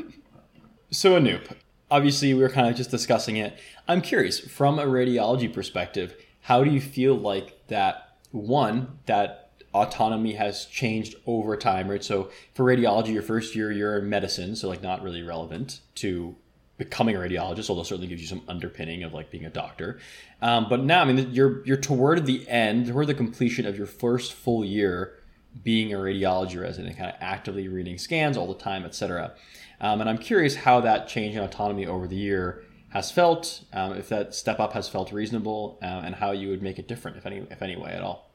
[0.91, 1.55] So Anoop.
[1.91, 3.57] obviously we are kind of just discussing it.
[3.87, 10.33] I'm curious, from a radiology perspective, how do you feel like that one that autonomy
[10.33, 12.03] has changed over time, right?
[12.03, 16.35] So for radiology, your first year you're in medicine, so like not really relevant to
[16.77, 19.99] becoming a radiologist, although certainly gives you some underpinning of like being a doctor.
[20.41, 23.87] Um, but now, I mean, you're you're toward the end, toward the completion of your
[23.87, 25.19] first full year
[25.63, 29.33] being a radiology resident, kind of actively reading scans all the time, etc.
[29.81, 33.93] Um, and I'm curious how that change in autonomy over the year has felt, um,
[33.93, 37.17] if that step up has felt reasonable, uh, and how you would make it different,
[37.17, 38.31] if any, if any way at all.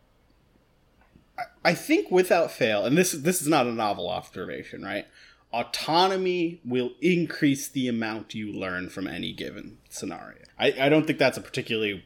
[1.65, 5.07] I think without fail, and this this is not a novel observation, right?
[5.53, 10.45] Autonomy will increase the amount you learn from any given scenario.
[10.59, 12.05] I, I don't think that's a particularly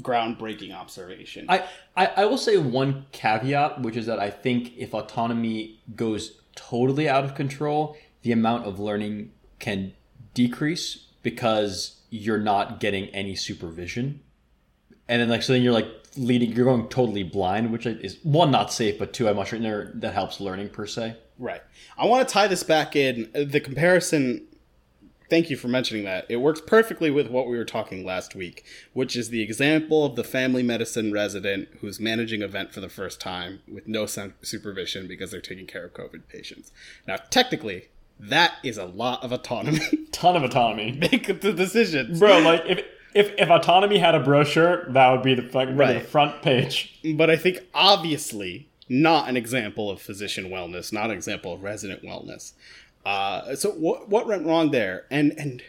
[0.00, 1.46] groundbreaking observation.
[1.48, 1.64] I,
[1.96, 7.08] I, I will say one caveat, which is that I think if autonomy goes totally
[7.08, 9.94] out of control, the amount of learning can
[10.34, 14.20] decrease because you're not getting any supervision.
[15.08, 18.50] And then like so then you're like leading you're going totally blind, which is one
[18.50, 21.16] not safe, but two I'm not sure that helps learning per se.
[21.38, 21.62] Right.
[21.98, 23.30] I want to tie this back in.
[23.34, 24.46] Uh, the comparison
[25.28, 26.26] thank you for mentioning that.
[26.28, 30.16] It works perfectly with what we were talking last week, which is the example of
[30.16, 35.30] the family medicine resident who's managing event for the first time with no supervision because
[35.30, 36.70] they're taking care of COVID patients.
[37.06, 39.80] Now, technically, that is a lot of autonomy.
[40.12, 40.92] Ton of autonomy.
[41.12, 42.18] Make the decisions.
[42.18, 42.84] Bro, like if
[43.16, 45.94] if, if autonomy had a brochure, that would be the, right.
[45.94, 47.00] the front page.
[47.14, 52.02] But I think obviously not an example of physician wellness, not an example of resident
[52.02, 52.52] wellness.
[53.04, 55.06] Uh, so what what went wrong there?
[55.10, 55.62] And and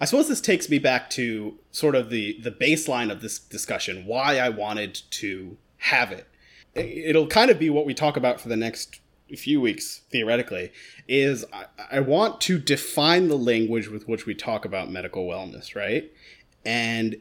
[0.00, 4.06] I suppose this takes me back to sort of the the baseline of this discussion,
[4.06, 6.26] why I wanted to have it.
[6.74, 9.00] It'll kind of be what we talk about for the next
[9.34, 10.70] few weeks theoretically
[11.08, 15.74] is I, I want to define the language with which we talk about medical wellness,
[15.74, 16.12] right?
[16.66, 17.16] And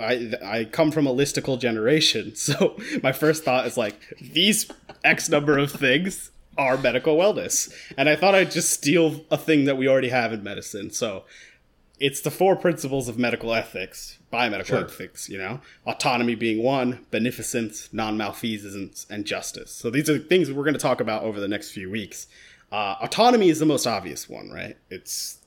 [0.00, 4.70] I I come from a listicle generation, so my first thought is like these
[5.04, 7.72] X number of things are medical wellness.
[7.96, 10.90] And I thought I'd just steal a thing that we already have in medicine.
[10.90, 11.24] So
[11.98, 14.84] it's the four principles of medical ethics, biomedical sure.
[14.84, 19.70] ethics, you know, autonomy being one, beneficence, non malfeasance, and justice.
[19.72, 22.26] So these are things we're going to talk about over the next few weeks.
[22.72, 24.76] Uh, autonomy is the most obvious one, right?
[24.90, 25.38] It's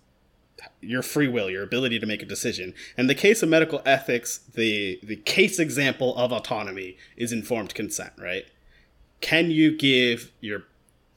[0.82, 2.74] your free will, your ability to make a decision.
[2.98, 8.14] In the case of medical ethics, the the case example of autonomy is informed consent,
[8.18, 8.46] right?
[9.22, 10.64] Can you give your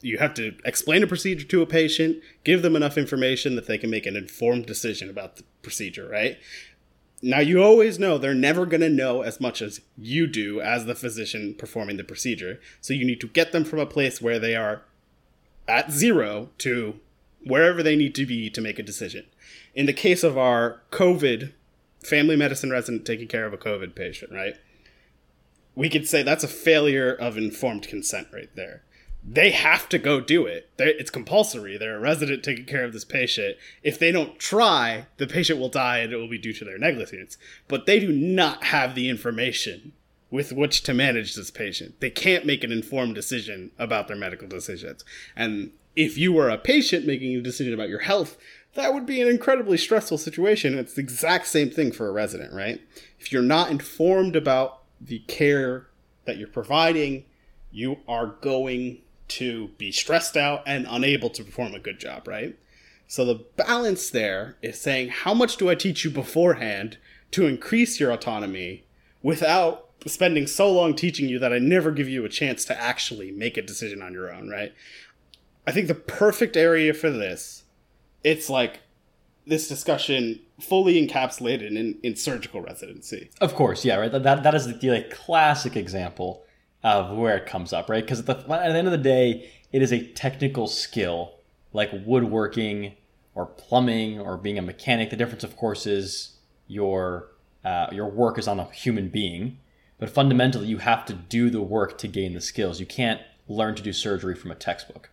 [0.01, 3.77] you have to explain a procedure to a patient, give them enough information that they
[3.77, 6.39] can make an informed decision about the procedure, right?
[7.21, 10.85] Now, you always know they're never going to know as much as you do as
[10.85, 12.59] the physician performing the procedure.
[12.81, 14.81] So you need to get them from a place where they are
[15.67, 16.99] at zero to
[17.45, 19.25] wherever they need to be to make a decision.
[19.73, 21.53] In the case of our COVID
[22.03, 24.55] family medicine resident taking care of a COVID patient, right?
[25.75, 28.83] We could say that's a failure of informed consent right there
[29.23, 30.69] they have to go do it.
[30.77, 31.77] They're, it's compulsory.
[31.77, 33.57] They're a resident taking care of this patient.
[33.83, 36.77] If they don't try, the patient will die and it will be due to their
[36.77, 37.37] negligence.
[37.67, 39.93] But they do not have the information
[40.31, 41.99] with which to manage this patient.
[41.99, 45.03] They can't make an informed decision about their medical decisions.
[45.35, 48.37] And if you were a patient making a decision about your health,
[48.73, 50.77] that would be an incredibly stressful situation.
[50.77, 52.81] It's the exact same thing for a resident, right?
[53.19, 55.87] If you're not informed about the care
[56.25, 57.25] that you're providing,
[57.71, 62.57] you are going to be stressed out and unable to perform a good job, right?
[63.07, 66.97] So the balance there is saying, how much do I teach you beforehand
[67.31, 68.83] to increase your autonomy
[69.21, 73.31] without spending so long teaching you that I never give you a chance to actually
[73.31, 74.73] make a decision on your own, right?
[75.67, 77.60] I think the perfect area for this,
[78.23, 78.81] it's like
[79.45, 83.29] this discussion fully encapsulated in, in surgical residency.
[83.39, 84.11] Of course, yeah, right.
[84.11, 86.43] That that is the like classic example
[86.83, 88.03] of where it comes up, right?
[88.03, 91.35] Because at, the, at, the end of the day, it is a technical skill
[91.73, 92.95] like woodworking
[93.35, 95.09] or plumbing or being a mechanic.
[95.09, 97.29] The difference, of course, is your
[97.63, 99.59] uh, your work is on a human being,
[99.99, 102.79] but fundamentally, you have to do the work to gain the skills.
[102.79, 105.09] You can't learn to do surgery from a textbook.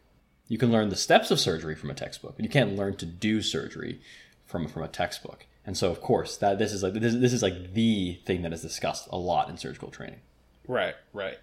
[0.48, 3.06] You can learn the steps of surgery from a textbook, but you can't learn to
[3.06, 4.00] do surgery
[4.44, 5.46] from from a textbook.
[5.66, 8.52] And so, of course, that this is like this, this is like the thing that
[8.52, 10.20] is discussed a lot in surgical training.
[10.66, 11.38] Right, right.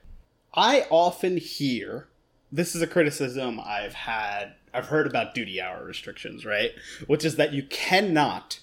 [0.55, 2.07] I often hear
[2.51, 6.71] this is a criticism I've had I've heard about duty hour restrictions, right?
[7.07, 8.59] Which is that you cannot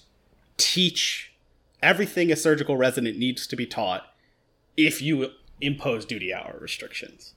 [0.57, 1.33] teach
[1.81, 4.13] everything a surgical resident needs to be taught
[4.77, 7.33] if you impose duty hour restrictions.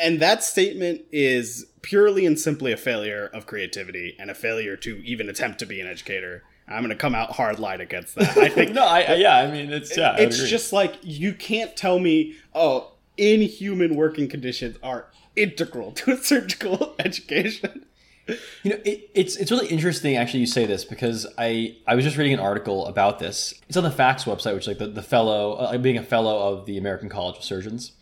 [0.00, 5.04] And that statement is purely and simply a failure of creativity and a failure to
[5.04, 6.42] even attempt to be an educator.
[6.66, 8.36] I'm going to come out hard line against that.
[8.36, 11.98] I think no, I, yeah, I mean it's yeah, it's just like you can't tell
[11.98, 15.06] me, oh, inhuman working conditions are
[15.36, 17.84] integral to a surgical education.
[18.62, 22.04] You know, it, it's it's really interesting actually you say this because I I was
[22.04, 23.52] just reading an article about this.
[23.68, 26.52] It's on the FACS website, which is like the, the fellow uh, being a fellow
[26.52, 27.92] of the American College of Surgeons,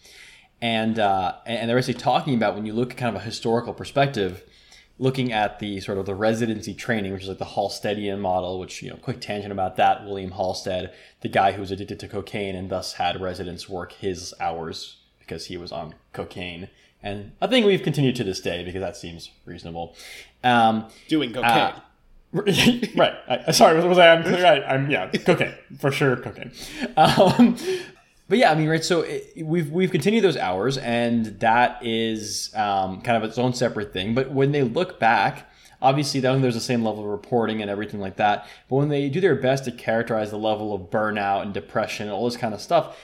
[0.62, 3.74] and uh, and they're basically talking about when you look at kind of a historical
[3.74, 4.42] perspective,
[4.98, 8.58] looking at the sort of the residency training, which is like the Halstedian model.
[8.58, 10.04] Which you know, quick tangent about that.
[10.06, 14.32] William Halsted, the guy who was addicted to cocaine and thus had residents work his
[14.40, 16.68] hours because he was on cocaine
[17.02, 19.96] and a thing we've continued to this day because that seems reasonable.
[20.44, 21.50] Um, Doing cocaine.
[21.50, 21.80] Uh,
[22.96, 23.14] right.
[23.28, 24.46] I, sorry, was, was I unclear?
[24.46, 26.52] I, I'm yeah, cocaine for sure, cocaine.
[26.96, 27.58] Um,
[28.32, 28.82] but yeah, I mean, right.
[28.82, 33.52] So it, we've we've continued those hours, and that is um, kind of its own
[33.52, 34.14] separate thing.
[34.14, 35.50] But when they look back,
[35.82, 38.46] obviously, there's the same level of reporting and everything like that.
[38.70, 42.14] But when they do their best to characterize the level of burnout and depression and
[42.14, 42.98] all this kind of stuff,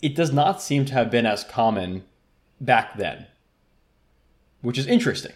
[0.00, 2.04] it does not seem to have been as common
[2.60, 3.26] back then
[4.62, 5.32] which is interesting.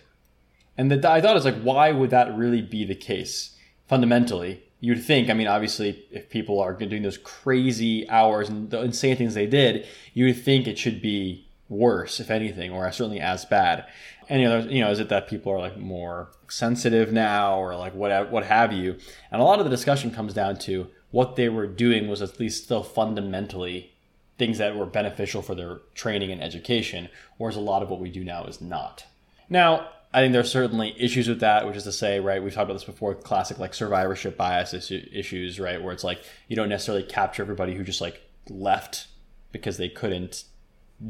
[0.79, 3.57] And the, I thought it's like, why would that really be the case?
[3.87, 5.31] Fundamentally, you'd think.
[5.31, 9.47] I mean, obviously, if people are doing those crazy hours and the insane things they
[9.47, 13.87] did, you would think it should be worse, if anything, or certainly as bad.
[14.29, 17.77] And you know, you know, is it that people are like more sensitive now, or
[17.77, 18.97] like what what have you?
[19.31, 22.41] And a lot of the discussion comes down to what they were doing was at
[22.41, 23.93] least still fundamentally
[24.39, 27.09] things that were beneficial for their training and education,
[27.39, 29.07] whereas a lot of what we do now is not.
[29.49, 32.65] Now, I think there's certainly issues with that, which is to say, right, we've talked
[32.65, 37.05] about this before, classic like survivorship bias issues, right, where it's like you don't necessarily
[37.05, 39.09] capture everybody who just like left
[39.53, 40.45] because they couldn't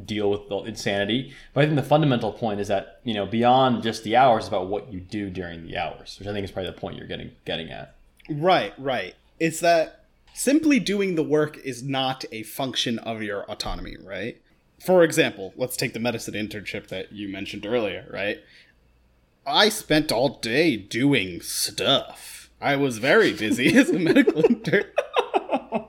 [0.04, 1.32] deal with the insanity.
[1.54, 4.68] But I think the fundamental point is that, you know, beyond just the hours, about
[4.68, 7.30] what you do during the hours, which I think is probably the point you're getting
[7.44, 7.94] getting at.
[8.28, 9.14] Right, right.
[9.38, 10.04] It's that
[10.34, 14.40] simply doing the work is not a function of your autonomy, right?
[14.80, 18.42] for example, let's take the medicine internship that you mentioned earlier, right?
[19.46, 22.50] I spent all day doing stuff.
[22.60, 24.84] I was very busy as a medical intern.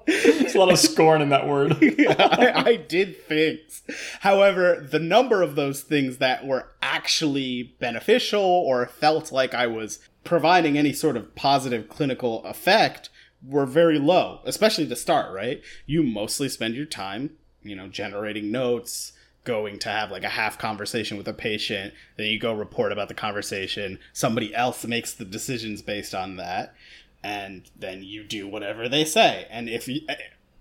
[0.05, 1.77] There's a lot of scorn in that word.
[1.97, 3.81] yeah, I, I, did things.
[4.21, 9.99] However, the number of those things that were actually beneficial or felt like I was
[10.23, 13.09] providing any sort of positive clinical effect
[13.43, 15.61] were very low, especially to start, right?
[15.85, 17.31] You mostly spend your time
[17.67, 19.13] you know, generating notes,
[19.47, 23.07] going to have like a half conversation with a patient, then you go report about
[23.07, 26.75] the conversation, somebody else makes the decisions based on that,
[27.23, 29.47] and then you do whatever they say.
[29.49, 30.15] And if you, eh,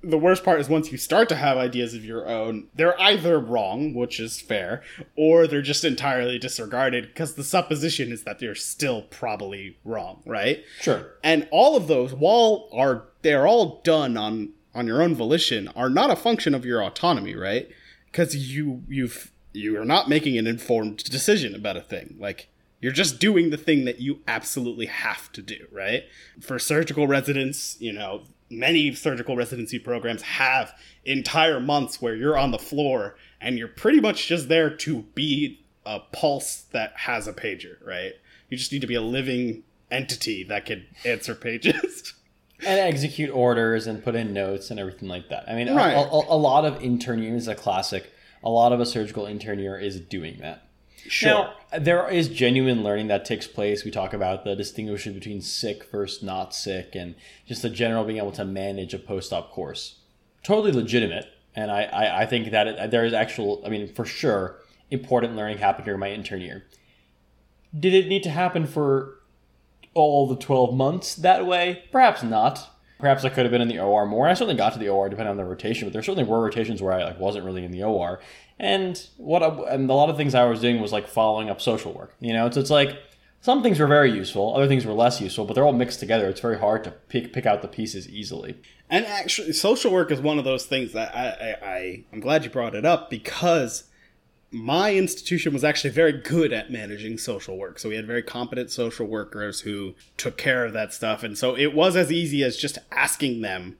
[0.04, 3.40] the worst part is once you start to have ideas of your own, they're either
[3.40, 4.84] wrong, which is fair,
[5.16, 10.62] or they're just entirely disregarded because the supposition is that they're still probably wrong, right?
[10.80, 11.14] Sure.
[11.24, 15.88] And all of those, while are they're all done on on your own volition are
[15.88, 17.68] not a function of your autonomy, right?
[18.16, 22.16] Because you you've you are not making an informed decision about a thing.
[22.18, 22.48] Like
[22.80, 26.04] you're just doing the thing that you absolutely have to do, right?
[26.40, 30.72] For surgical residents, you know, many surgical residency programs have
[31.04, 35.60] entire months where you're on the floor and you're pretty much just there to be
[35.84, 38.14] a pulse that has a pager, right?
[38.48, 42.14] You just need to be a living entity that can answer pages.
[42.64, 45.44] And execute orders and put in notes and everything like that.
[45.48, 45.92] I mean, right.
[45.92, 48.12] a, a, a, lot of intern year is a classic.
[48.42, 50.66] A lot of a surgical intern year is doing that.
[51.08, 51.30] Sure.
[51.72, 53.84] Now, there is genuine learning that takes place.
[53.84, 57.14] We talk about the distinguishing between sick versus not sick and
[57.46, 60.00] just the general being able to manage a post op course.
[60.42, 61.26] Totally legitimate.
[61.54, 64.58] And I, I, I think that it, there is actual, I mean, for sure,
[64.90, 66.64] important learning happened during my intern year.
[67.78, 69.20] Did it need to happen for
[69.96, 71.84] all the 12 months that way?
[71.90, 72.70] Perhaps not.
[72.98, 74.28] Perhaps I could have been in the OR more.
[74.28, 76.80] I certainly got to the OR depending on the rotation, but there certainly were rotations
[76.80, 78.20] where I like wasn't really in the OR.
[78.58, 81.60] And what I, and a lot of things I was doing was like following up
[81.60, 82.14] social work.
[82.20, 82.96] You know, it's it's like
[83.42, 86.28] some things were very useful, other things were less useful, but they're all mixed together.
[86.28, 88.56] It's very hard to pick pick out the pieces easily.
[88.88, 92.44] And actually, social work is one of those things that I, I, I I'm glad
[92.44, 93.84] you brought it up because
[94.50, 97.78] my institution was actually very good at managing social work.
[97.78, 101.22] So we had very competent social workers who took care of that stuff.
[101.22, 103.76] And so it was as easy as just asking them,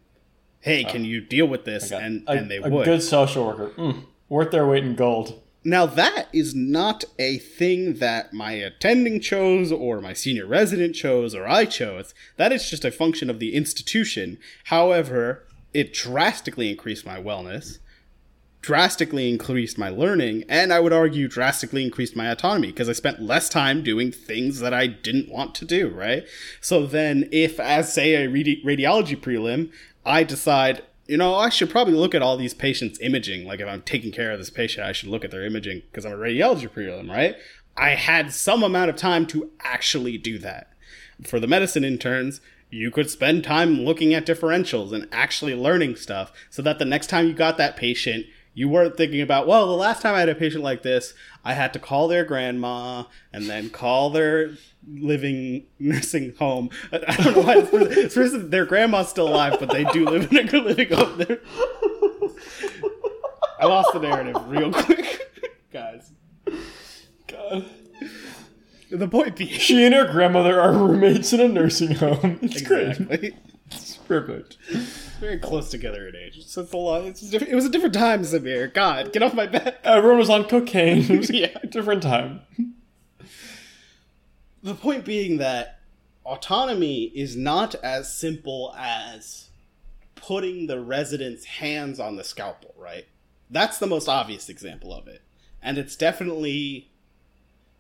[0.61, 1.93] hey, can you deal with this?
[1.93, 2.85] And, a, and they a would.
[2.85, 3.69] good social worker.
[3.77, 5.41] Mm, worth their weight in gold.
[5.63, 11.35] Now, that is not a thing that my attending chose, or my senior resident chose,
[11.35, 12.15] or I chose.
[12.37, 14.39] That is just a function of the institution.
[14.67, 15.45] However,
[15.75, 17.79] it drastically increased my wellness
[18.67, 23.23] drastically increased my learning and I would argue drastically increased my autonomy because I spent
[23.23, 26.25] less time doing things that I didn't want to do, right?
[26.61, 29.71] So then if as say a radi- radiology prelim,
[30.05, 33.69] I decide, you know, I should probably look at all these patients imaging, like if
[33.69, 36.17] I'm taking care of this patient, I should look at their imaging because I'm a
[36.17, 37.37] radiology prelim, right?
[37.77, 40.73] I had some amount of time to actually do that.
[41.23, 42.41] For the medicine interns,
[42.71, 47.07] you could spend time looking at differentials and actually learning stuff so that the next
[47.07, 48.27] time you got that patient,
[48.57, 51.13] you weren't thinking about, well, the last time I had a patient like this,
[51.45, 54.53] I had to call their grandma and then call their
[54.89, 56.71] living nursing home.
[56.91, 57.57] I don't know why.
[57.71, 61.41] It's first, their grandma's still alive, but they do live in a living home there.
[63.61, 65.21] I lost the narrative real quick,
[65.73, 66.11] guys.
[67.29, 67.67] God.
[68.91, 72.39] The point being, She and her grandmother are roommates in a nursing home.
[72.41, 72.89] It's great.
[72.89, 73.37] exactly.
[73.71, 74.57] It's perfect.
[75.21, 76.45] Very close together in age.
[76.47, 77.05] So it's a lot.
[77.05, 78.73] It's diff- it was a different time, Samir.
[78.73, 79.77] God, get off my back.
[79.85, 81.11] Everyone was on cocaine.
[81.11, 81.57] It was Yeah.
[81.63, 82.41] a different time.
[84.63, 85.81] The point being that
[86.25, 89.49] autonomy is not as simple as
[90.17, 93.07] putting the resident's hands on the scalpel, right?
[93.49, 95.23] That's the most obvious example of it.
[95.63, 96.91] And it's definitely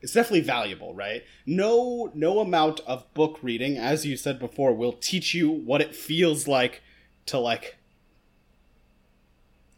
[0.00, 1.24] it's definitely valuable, right?
[1.44, 5.94] No no amount of book reading, as you said before, will teach you what it
[5.94, 6.82] feels like
[7.26, 7.76] to like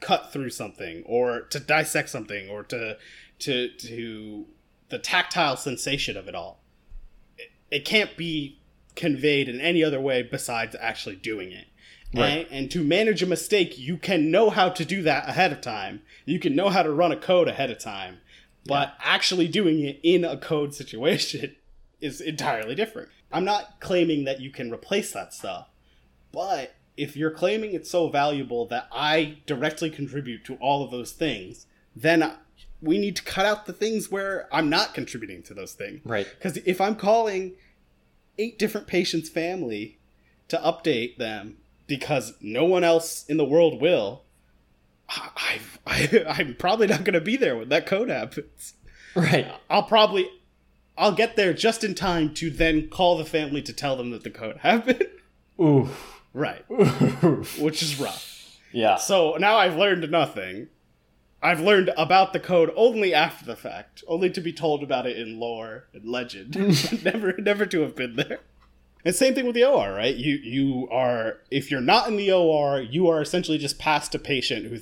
[0.00, 2.96] cut through something or to dissect something or to
[3.40, 4.46] to to
[4.88, 6.60] the tactile sensation of it all.
[7.36, 8.60] It, it can't be
[8.94, 11.66] conveyed in any other way besides actually doing it.
[12.14, 12.46] Right.
[12.46, 15.60] and, and to manage a mistake you can know how to do that ahead of
[15.60, 16.02] time.
[16.24, 18.20] You can know how to run a code ahead of time.
[18.66, 21.56] But actually doing it in a code situation
[22.00, 23.08] is entirely different.
[23.30, 25.68] I'm not claiming that you can replace that stuff
[26.32, 31.12] but if you're claiming it's so valuable that I directly contribute to all of those
[31.12, 32.32] things, then
[32.82, 36.00] we need to cut out the things where I'm not contributing to those things.
[36.04, 36.26] Right.
[36.36, 37.54] Because if I'm calling
[38.36, 39.98] eight different patients' family
[40.48, 44.24] to update them because no one else in the world will,
[45.08, 48.74] I, I, I'm probably not going to be there when that code happens.
[49.14, 49.50] Right.
[49.70, 50.28] I'll probably,
[50.96, 54.24] I'll get there just in time to then call the family to tell them that
[54.24, 55.06] the code happened.
[55.60, 56.17] Oof.
[56.32, 56.64] Right.
[57.58, 58.58] Which is rough.
[58.72, 58.96] Yeah.
[58.96, 60.68] So now I've learned nothing.
[61.42, 65.16] I've learned about the code only after the fact, only to be told about it
[65.16, 66.56] in lore and legend,
[67.04, 68.40] never, never to have been there.
[69.04, 70.14] And same thing with the OR, right?
[70.14, 74.18] You you are if you're not in the OR, you are essentially just past a
[74.18, 74.78] patient who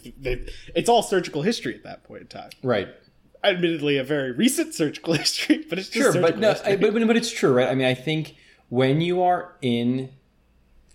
[0.75, 2.51] it's all surgical history at that point in time.
[2.63, 2.89] Right.
[3.45, 6.57] Admittedly, a very recent surgical history, but it's just Sure, but no.
[6.65, 7.69] I, but but it's true, right?
[7.69, 8.37] I mean, I think
[8.71, 10.11] when you are in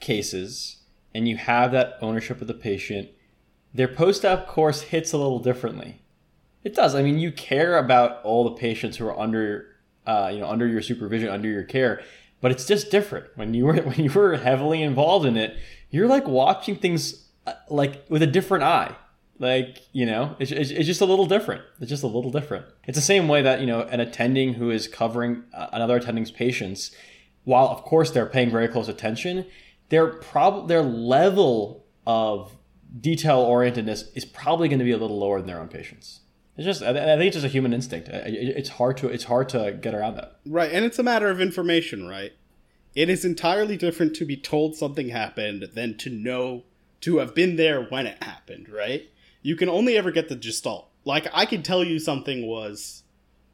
[0.02, 0.78] cases
[1.14, 3.10] and you have that ownership of the patient,
[3.74, 6.02] their post-op course hits a little differently.
[6.64, 6.94] It does.
[6.94, 9.68] I mean, you care about all the patients who are under,
[10.06, 12.02] uh, you know, under your supervision, under your care,
[12.40, 15.58] but it's just different when you were when you were heavily involved in it.
[15.90, 18.96] You're like watching things uh, like with a different eye.
[19.40, 21.64] Like you know, it's, it's, it's just a little different.
[21.80, 22.66] It's just a little different.
[22.86, 26.32] It's the same way that you know an attending who is covering uh, another attending's
[26.32, 26.92] patients,
[27.44, 29.48] while of course they're paying very close attention,
[29.92, 32.58] their prob their level of
[33.00, 36.22] detail orientedness is probably going to be a little lower than their own patients.
[36.58, 38.10] It's just, I think it's just a human instinct.
[38.12, 40.40] It's hard to, it's hard to get around that.
[40.46, 42.34] Right, and it's a matter of information, right?
[42.94, 46.64] It is entirely different to be told something happened than to know
[47.02, 49.10] to have been there when it happened, right?
[49.42, 50.90] You can only ever get the gestalt.
[51.06, 53.01] Like I can tell you something was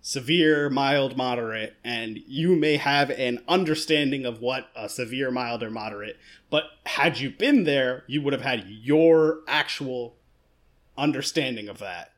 [0.08, 5.70] severe, mild, moderate, and you may have an understanding of what a severe, mild, or
[5.70, 6.18] moderate,
[6.50, 10.16] but had you been there, you would have had your actual
[10.98, 12.14] understanding of that.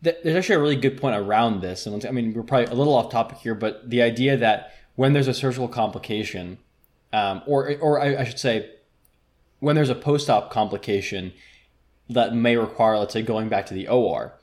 [0.00, 2.94] There's actually a really good point around this, and I mean we're probably a little
[2.94, 6.58] off topic here, but the idea that when there's a surgical complication,
[7.12, 8.68] um, or or I, I should say,
[9.60, 11.32] when there's a post-op complication
[12.08, 14.34] that may require, let's say, going back to the OR,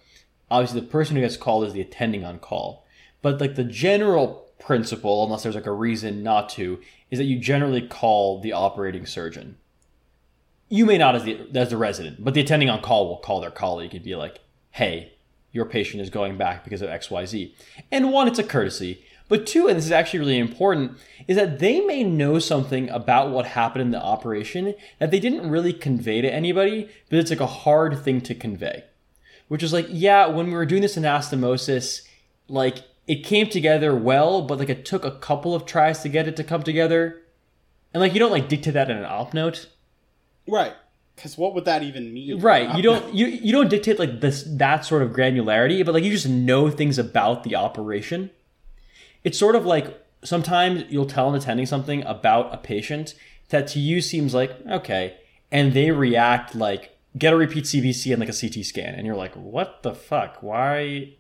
[0.51, 2.85] obviously the person who gets called is the attending on call,
[3.21, 6.79] but like the general principle, unless there's like a reason not to,
[7.11, 9.57] is that you generally call the operating surgeon.
[10.67, 13.41] You may not as the as the resident, but the attending on call will call
[13.41, 14.39] their colleague and be like,
[14.71, 15.13] "Hey,
[15.51, 17.53] your patient is going back because of XYZ.
[17.91, 19.03] And one, it's a courtesy.
[19.27, 20.97] But two, and this is actually really important,
[21.27, 25.49] is that they may know something about what happened in the operation that they didn't
[25.49, 28.83] really convey to anybody, but it's like a hard thing to convey.
[29.49, 32.07] Which is like, yeah, when we were doing this anastomosis,
[32.47, 36.27] like it came together well, but like it took a couple of tries to get
[36.27, 37.21] it to come together.
[37.93, 39.67] And like you don't like dictate that in an op note.
[40.47, 40.73] Right.
[41.15, 42.39] Because what would that even mean?
[42.39, 42.73] Right.
[42.75, 46.11] You don't you you don't dictate like this that sort of granularity, but like you
[46.11, 48.29] just know things about the operation.
[49.23, 53.15] It's sort of like sometimes you'll tell an attending something about a patient
[53.49, 55.17] that to you seems like okay,
[55.51, 59.15] and they react like get a repeat CBC and like a CT scan, and you're
[59.15, 60.41] like, what the fuck?
[60.41, 61.15] Why?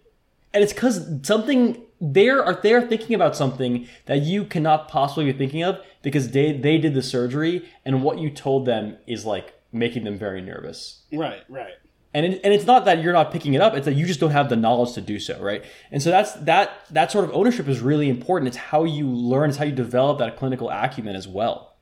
[0.53, 5.37] and it's because something they're are they're thinking about something that you cannot possibly be
[5.37, 9.53] thinking of because they they did the surgery and what you told them is like
[9.71, 11.03] making them very nervous.
[11.13, 11.73] Right, right.
[12.11, 14.19] And it, and it's not that you're not picking it up; it's that you just
[14.19, 15.63] don't have the knowledge to do so, right?
[15.91, 18.47] And so that's that that sort of ownership is really important.
[18.47, 21.75] It's how you learn, it's how you develop that clinical acumen as well.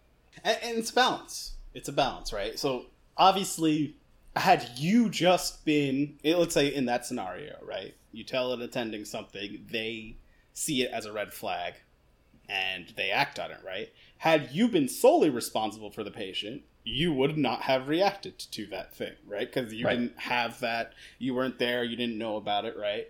[0.44, 1.54] And, and it's balance.
[1.74, 2.60] It's a balance, right?
[2.60, 2.88] So
[3.18, 3.96] obviously,
[4.36, 7.96] had you just been, let's say in that scenario, right?
[8.12, 10.18] You tell an attending something, they
[10.54, 11.76] see it as a red flag,
[12.50, 13.92] and they act on it, right?
[14.20, 18.96] Had you been solely responsible for the patient, you would not have reacted to that
[18.96, 19.52] thing, right?
[19.52, 20.00] Because you Right.
[20.00, 23.08] didn't have that, you weren't there, you didn't know about it, right?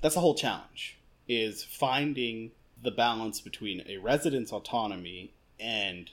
[0.00, 0.96] That's the whole challenge
[1.28, 2.50] is finding
[2.82, 6.10] the balance between a resident's autonomy and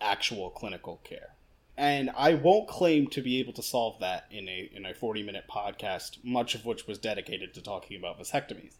[0.00, 1.34] actual clinical care.
[1.78, 5.22] And I won't claim to be able to solve that in a in a 40
[5.22, 8.74] minute podcast, much of which was dedicated to talking about vasectomies.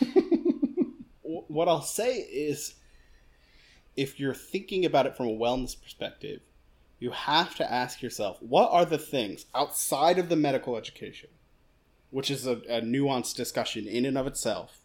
[1.24, 2.74] What I'll say is
[3.96, 6.40] if you're thinking about it from a wellness perspective,
[6.98, 11.30] you have to ask yourself what are the things outside of the medical education,
[12.10, 14.80] which is a, a nuanced discussion in and of itself.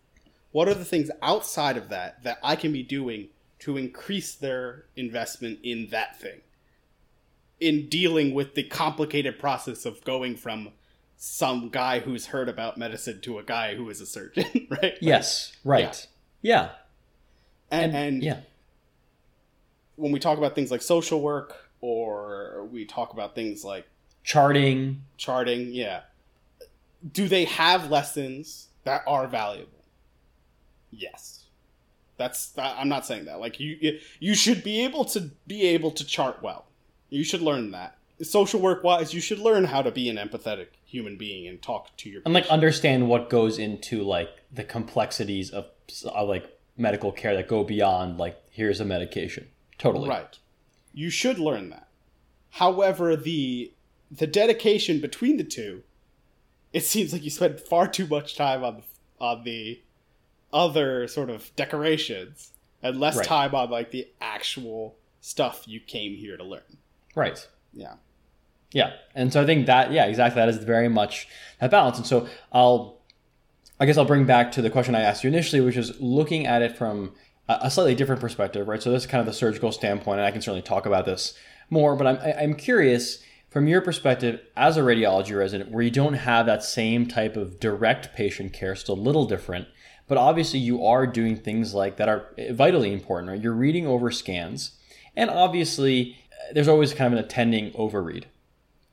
[0.52, 4.86] What are the things outside of that that I can be doing to increase their
[4.96, 6.42] investment in that thing?
[7.60, 10.70] In dealing with the complicated process of going from
[11.18, 14.94] some guy who's heard about medicine to a guy who is a surgeon, right?
[15.02, 16.08] Yes, right.
[16.42, 16.70] Yeah.
[17.70, 18.40] And, And, and yeah.
[19.98, 23.86] when we talk about things like social work or we talk about things like
[24.24, 25.04] Charting.
[25.18, 26.02] charting, yeah.
[27.12, 29.84] Do they have lessons that are valuable?
[30.92, 31.46] Yes.
[32.18, 33.40] That's I'm not saying that.
[33.40, 36.66] Like you you should be able to be able to chart well.
[37.10, 37.98] You should learn that.
[38.22, 41.96] Social work wise, you should learn how to be an empathetic human being and talk
[41.98, 45.66] to your and like understand what goes into like the complexities of,
[46.06, 49.48] of uh, like medical care that go beyond like here's a medication
[49.78, 50.38] totally Right.
[50.94, 51.88] You should learn that.
[52.52, 53.72] However, the
[54.12, 55.84] the dedication between the two,
[56.74, 58.84] it seems like you spend far too much time on the
[59.24, 59.82] on the
[60.52, 62.52] other sort of decorations
[62.82, 63.26] and less Right.
[63.26, 66.78] time on like the actual stuff you came here to learn.
[67.16, 67.48] Right.
[67.74, 67.96] Yeah.
[68.72, 68.94] yeah.
[69.16, 70.40] And so i think that yeah exactly.
[70.40, 71.28] That is very much
[71.60, 71.98] that balance.
[71.98, 73.00] And so i'll
[73.80, 76.46] i guess i'll bring back to the question i asked you initially which is looking
[76.46, 77.14] at it from
[77.48, 78.82] a slightly different perspective right?
[78.82, 81.34] So this is kind of the surgical standpoint and i can certainly talk about this
[81.70, 86.14] more but i'm, I'm curious from your perspective as a radiology resident where you don't
[86.14, 89.68] have that same type of direct patient care still a little different
[90.08, 93.42] but obviously you are doing things like that are vitally important right?
[93.42, 94.74] You're reading over scans
[95.16, 96.18] and obviously
[96.54, 98.26] there's always kind of an attending overread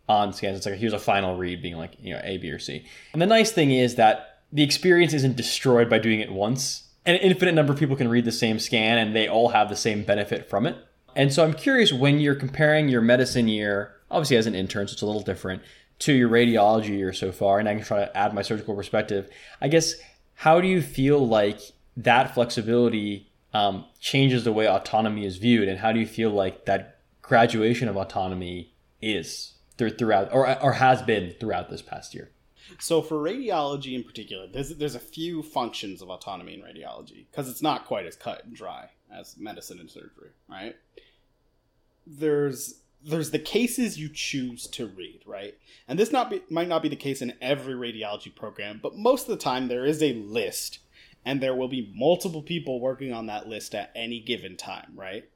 [0.09, 0.59] on scans.
[0.59, 2.85] It's like here's a final read being like, you know, A, B, or C.
[3.13, 6.85] And the nice thing is that the experience isn't destroyed by doing it once.
[7.05, 9.77] An infinite number of people can read the same scan and they all have the
[9.77, 10.77] same benefit from it.
[11.15, 14.93] And so I'm curious when you're comparing your medicine year, obviously as an intern, so
[14.93, 15.63] it's a little different,
[16.01, 19.31] to your radiology year so far, and I can try to add my surgical perspective.
[19.61, 19.95] I guess,
[20.35, 21.61] how do you feel like
[21.97, 26.67] that flexibility um, changes the way autonomy is viewed, and how do you feel like
[26.67, 26.96] that
[27.27, 28.73] graduation of autonomy
[29.03, 32.31] is through, throughout, or, or has been throughout this past year?
[32.79, 37.49] So for radiology in particular, there's there's a few functions of autonomy in radiology because
[37.49, 40.77] it's not quite as cut and dry as medicine and surgery, right?
[42.07, 45.55] There's there's the cases you choose to read, right?
[45.87, 49.23] And this not be, might not be the case in every radiology program, but most
[49.23, 50.81] of the time there is a list
[51.25, 55.29] and there will be multiple people working on that list at any given time, right?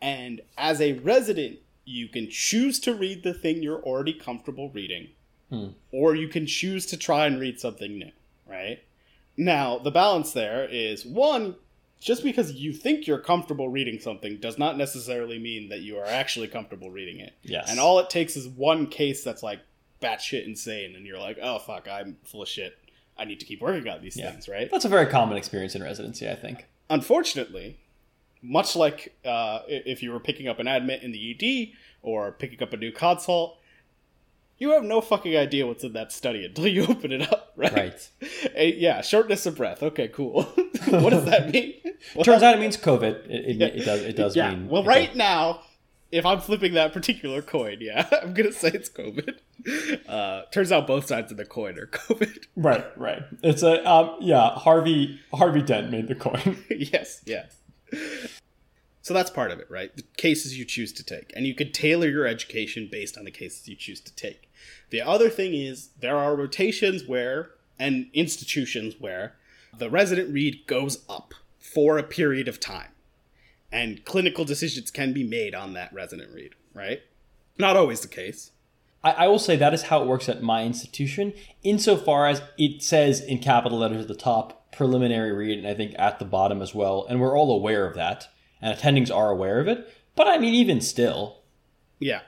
[0.00, 5.08] And as a resident, you can choose to read the thing you're already comfortable reading
[5.50, 5.68] hmm.
[5.92, 8.10] or you can choose to try and read something new,
[8.48, 8.80] right?
[9.36, 11.56] Now, the balance there is one,
[12.00, 16.06] just because you think you're comfortable reading something does not necessarily mean that you are
[16.06, 17.34] actually comfortable reading it.
[17.42, 17.70] Yes.
[17.70, 19.60] And all it takes is one case that's like
[20.02, 22.78] batshit insane, and you're like, oh fuck, I'm full of shit.
[23.18, 24.30] I need to keep working on these Yeah.
[24.30, 24.70] things, right?
[24.70, 26.66] That's a very common experience in residency, I think.
[26.90, 27.78] Unfortunately,
[28.42, 31.30] much like uh, if you were picking up an admit in the
[31.72, 33.58] ED or picking up a new consult,
[34.58, 37.72] you have no fucking idea what's in that study until you open it up, right?
[37.72, 38.08] Right.
[38.54, 39.82] Eh, yeah, shortness of breath.
[39.82, 40.42] Okay, cool.
[40.88, 41.74] what does that mean?
[42.14, 43.28] Well, Turns out it means COVID.
[43.28, 43.66] It, it, Yeah.
[43.66, 44.00] it does.
[44.02, 44.50] It does yeah.
[44.50, 44.68] mean.
[44.68, 45.60] well, right does- now,
[46.10, 49.38] if I'm flipping that particular coin, yeah, I'm gonna say it's COVID.
[50.08, 52.44] Uh, turns out both sides of the coin are COVID.
[52.54, 52.84] Right.
[52.96, 53.22] Right.
[53.42, 54.50] It's a um, yeah.
[54.54, 56.62] Harvey Harvey Dent made the coin.
[56.70, 57.56] yes, yes.
[59.02, 59.94] So that's part of it, right?
[59.96, 61.32] The cases you choose to take.
[61.36, 64.50] And you could tailor your education based on the cases you choose to take.
[64.90, 69.36] The other thing is there are rotations where and institutions where
[69.78, 72.88] the resident read goes up for a period of time
[73.70, 77.02] and clinical decisions can be made on that resident read, right?
[77.58, 78.52] Not always the case.
[79.04, 81.32] I, I will say that is how it works at my institution,
[81.62, 85.94] insofar as it says in capital letters at the top, preliminary read, and I think
[85.98, 88.28] at the bottom as well, and we're all aware of that,
[88.60, 89.92] and attendings are aware of it.
[90.14, 91.40] But I mean, even still,
[91.98, 92.20] Yeah,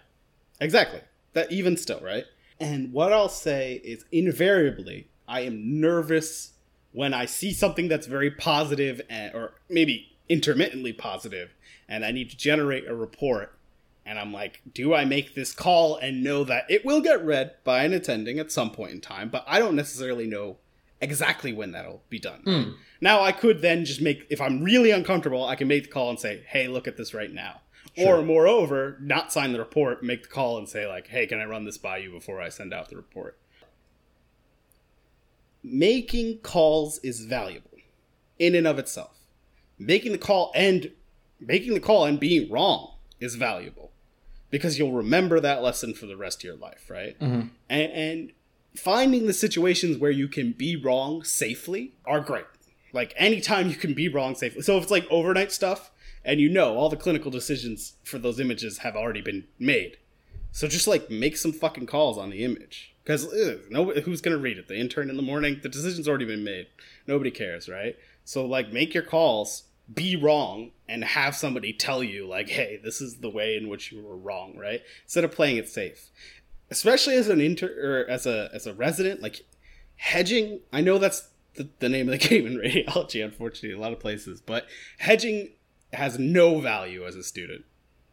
[0.60, 1.00] exactly.
[1.34, 2.24] That even still, right?
[2.58, 6.52] And what I'll say is invariably, I am nervous
[6.92, 11.54] when I see something that's very positive and, or maybe intermittently positive,
[11.88, 13.54] and I need to generate a report.
[14.06, 17.56] And I'm like, do I make this call and know that it will get read
[17.62, 19.28] by an attending at some point in time?
[19.28, 20.56] But I don't necessarily know
[21.00, 22.40] exactly when that'll be done.
[22.44, 22.70] Hmm.
[23.00, 26.10] Now, I could then just make, if I'm really uncomfortable, I can make the call
[26.10, 27.60] and say, hey, look at this right now.
[27.96, 31.46] Or, moreover, not sign the report, make the call and say, like, hey, can I
[31.46, 33.38] run this by you before I send out the report?
[35.64, 37.70] Making calls is valuable
[38.38, 39.16] in and of itself.
[39.78, 40.92] Making the call and
[41.40, 43.90] making the call and being wrong is valuable
[44.50, 47.18] because you'll remember that lesson for the rest of your life, right?
[47.18, 47.48] Mm-hmm.
[47.68, 48.32] And, and
[48.76, 52.44] finding the situations where you can be wrong safely are great.
[52.92, 54.62] Like anytime you can be wrong safely.
[54.62, 55.90] So if it's like overnight stuff,
[56.24, 59.96] and you know all the clinical decisions for those images have already been made,
[60.52, 63.26] so just like make some fucking calls on the image because
[63.70, 64.68] no, who's gonna read it?
[64.68, 65.60] The intern in the morning.
[65.62, 66.66] The decision's already been made.
[67.06, 67.96] Nobody cares, right?
[68.24, 73.00] So like make your calls, be wrong, and have somebody tell you like, hey, this
[73.00, 74.82] is the way in which you were wrong, right?
[75.04, 76.10] Instead of playing it safe
[76.70, 79.44] especially as an inter or as a as a resident like
[79.96, 83.92] hedging i know that's the, the name of the game in radiology unfortunately a lot
[83.92, 84.66] of places but
[84.98, 85.50] hedging
[85.92, 87.64] has no value as a student.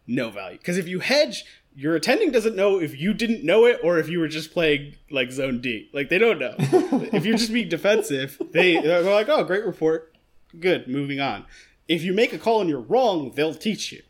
[0.07, 0.57] No value.
[0.57, 1.45] Because if you hedge
[1.75, 4.95] your attending doesn't know if you didn't know it or if you were just playing
[5.11, 5.89] like zone d.
[5.93, 6.55] Like they don't know.
[7.11, 10.15] If you're just being defensive they they're like oh great report.
[10.57, 10.87] Good.
[10.87, 11.45] Moving on.
[11.87, 14.03] If you make a call and you're wrong they'll teach you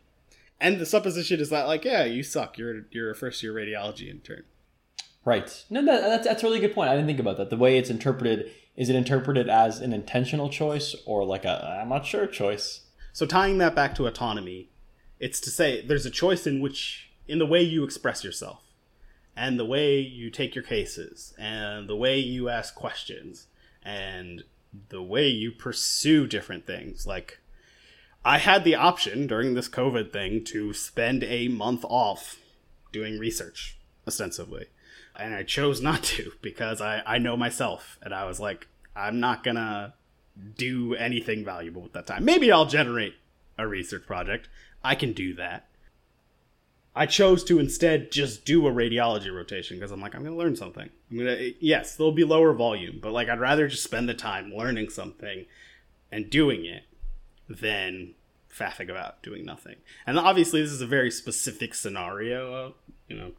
[0.60, 4.10] and the supposition is that like yeah you suck you're you're a first year radiology
[4.10, 4.44] intern
[5.28, 5.66] Right.
[5.72, 6.90] No, that, that's that's a really good point.
[6.92, 7.50] I didn't think about that.
[7.50, 11.90] The way it's interpreted is it interpreted as an intentional choice or like a I'm
[11.90, 12.82] not sure choice?
[13.16, 14.70] so tying that back to autonomy
[15.22, 18.62] it's to say there's a choice in which in the way you express yourself
[19.38, 23.48] and the way you take your cases and the way you ask questions
[23.82, 24.44] and
[24.90, 27.40] the way you pursue different things like
[28.28, 32.40] I had the option during this COVID thing to spend a month off
[32.92, 34.66] doing research, ostensibly.
[35.16, 38.00] And I chose not to because I, I know myself.
[38.02, 39.94] And I was like, I'm not going to
[40.58, 42.26] do anything valuable with that time.
[42.26, 43.14] Maybe I'll generate
[43.60, 44.50] a research project.
[44.84, 45.68] I can do that.
[46.96, 50.40] I chose to instead just do a radiology rotation because I'm like, I'm going to
[50.40, 50.90] learn something.
[51.12, 54.16] I'm going to, yes, there'll be lower volume, but like, I'd rather just spend the
[54.16, 55.46] time learning something
[56.12, 56.84] and doing it
[57.50, 58.14] than
[58.56, 59.76] faffing about doing nothing.
[60.08, 62.54] And obviously, this is a very specific scenario.
[62.54, 62.72] Uh,
[63.08, 63.32] you know,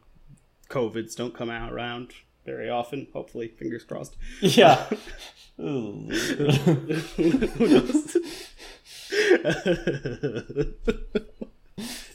[0.69, 2.13] COVIDs don't come out around
[2.45, 3.07] very often.
[3.13, 4.15] Hopefully, fingers crossed.
[4.41, 4.85] Yeah.
[5.57, 8.17] Who knows?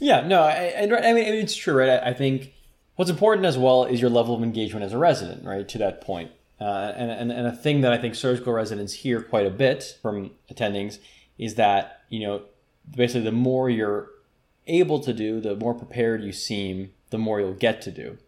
[0.00, 0.26] yeah.
[0.26, 0.42] No.
[0.42, 1.90] I, and right, I mean it's true, right?
[1.90, 2.52] I, I think
[2.94, 5.68] what's important as well is your level of engagement as a resident, right?
[5.68, 6.30] To that point.
[6.60, 9.98] Uh, and, and, and a thing that I think surgical residents hear quite a bit
[10.00, 10.98] from attendings
[11.38, 12.42] is that, you know,
[12.90, 14.10] basically the more you're
[14.66, 18.18] able to do, the more prepared you seem, the more you'll get to do.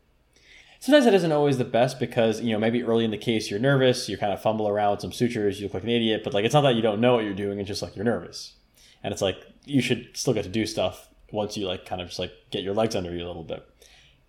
[0.81, 3.61] Sometimes that isn't always the best because, you know, maybe early in the case you're
[3.61, 6.35] nervous, you kind of fumble around with some sutures, you look like an idiot, but
[6.35, 8.55] like it's not that you don't know what you're doing, it's just like you're nervous.
[9.03, 12.09] And it's like you should still get to do stuff once you like kind of
[12.09, 13.67] just like get your legs under you a little bit.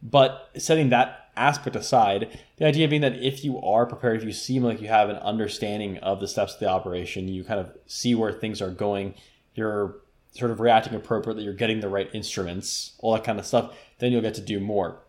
[0.01, 4.31] But setting that aspect aside, the idea being that if you are prepared, if you
[4.31, 7.71] seem like you have an understanding of the steps of the operation, you kind of
[7.85, 9.15] see where things are going,
[9.53, 9.97] you're
[10.31, 14.11] sort of reacting appropriately, you're getting the right instruments, all that kind of stuff, then
[14.11, 14.99] you'll get to do more.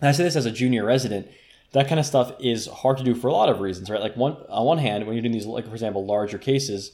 [0.00, 1.28] And I say this as a junior resident,
[1.72, 4.00] that kind of stuff is hard to do for a lot of reasons, right?
[4.00, 6.92] Like one on one hand, when you're doing these, like for example, larger cases,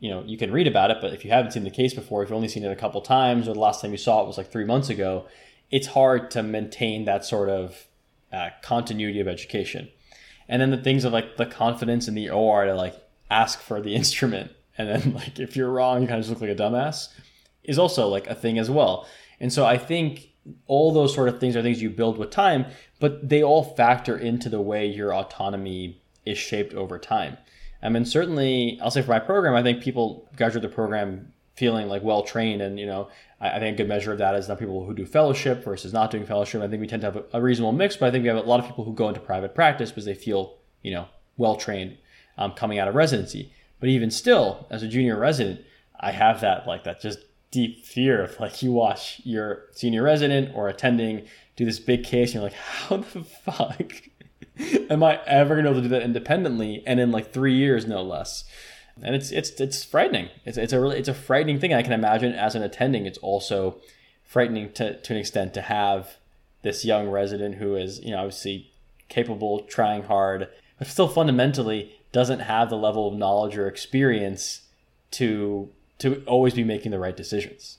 [0.00, 2.22] you know, you can read about it, but if you haven't seen the case before,
[2.22, 4.26] if you've only seen it a couple times, or the last time you saw it
[4.26, 5.26] was like three months ago,
[5.72, 7.86] it's hard to maintain that sort of
[8.32, 9.88] uh, continuity of education.
[10.48, 12.94] And then the things of like the confidence in the OR to like
[13.30, 16.48] ask for the instrument, and then like if you're wrong, you kind of just look
[16.48, 17.08] like a dumbass,
[17.64, 19.08] is also like a thing as well.
[19.40, 20.28] And so I think
[20.66, 22.66] all those sort of things are things you build with time,
[23.00, 27.38] but they all factor into the way your autonomy is shaped over time.
[27.82, 31.88] I mean, certainly, I'll say for my program, I think people graduate the program feeling
[31.88, 33.08] like well trained, and you know,
[33.42, 36.12] I, think a good measure of that is not people who do fellowship versus not
[36.12, 36.62] doing fellowship.
[36.62, 38.36] I think we tend to have a, a reasonable mix, but I think we have
[38.36, 41.56] a lot of people who go into private practice because they feel, you know, well
[41.56, 41.98] trained
[42.38, 43.52] um, coming out of residency.
[43.80, 45.60] But even still, as a junior resident,
[45.98, 47.18] I have that like that just
[47.50, 51.26] deep fear of like you watch your senior resident or attending
[51.56, 53.92] do this big case and you're like, how the fuck
[54.90, 57.86] am I ever gonna be able to do that independently and in like three years
[57.86, 58.44] no less?
[59.00, 60.28] And it's it's it's frightening.
[60.44, 61.72] It's it's a really it's a frightening thing.
[61.72, 63.80] I can imagine as an attending, it's also
[64.24, 66.16] frightening to to an extent to have
[66.62, 68.70] this young resident who is you know obviously
[69.08, 74.62] capable, trying hard, but still fundamentally doesn't have the level of knowledge or experience
[75.12, 77.78] to to always be making the right decisions.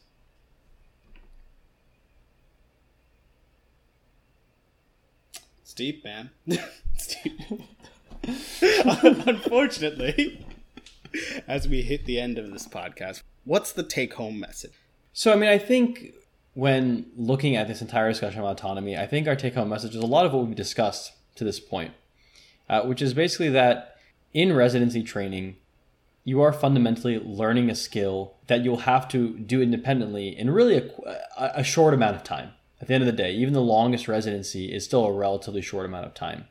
[5.61, 6.30] It's deep, man.
[6.47, 7.39] it's deep.
[9.28, 10.45] Unfortunately,
[11.47, 14.74] as we hit the end of this podcast, what's the take home message?
[15.14, 16.14] So, I mean, I think
[16.53, 20.03] when looking at this entire discussion of autonomy, I think our take home message is
[20.03, 21.93] a lot of what we've discussed to this point,
[22.70, 23.95] uh, which is basically that
[24.34, 25.57] in residency training,
[26.24, 31.51] you are fundamentally learning a skill that you'll have to do independently in really a,
[31.55, 32.51] a short amount of time.
[32.82, 35.86] At the end of the day, even the longest residency is still a relatively short
[35.86, 36.47] amount of time.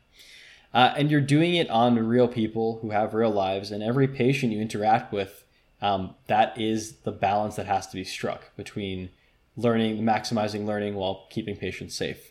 [0.74, 4.52] Uh, and you're doing it on real people who have real lives, and every patient
[4.52, 5.44] you interact with,
[5.82, 9.10] um, that is the balance that has to be struck between
[9.56, 12.30] learning, maximizing learning while keeping patients safe.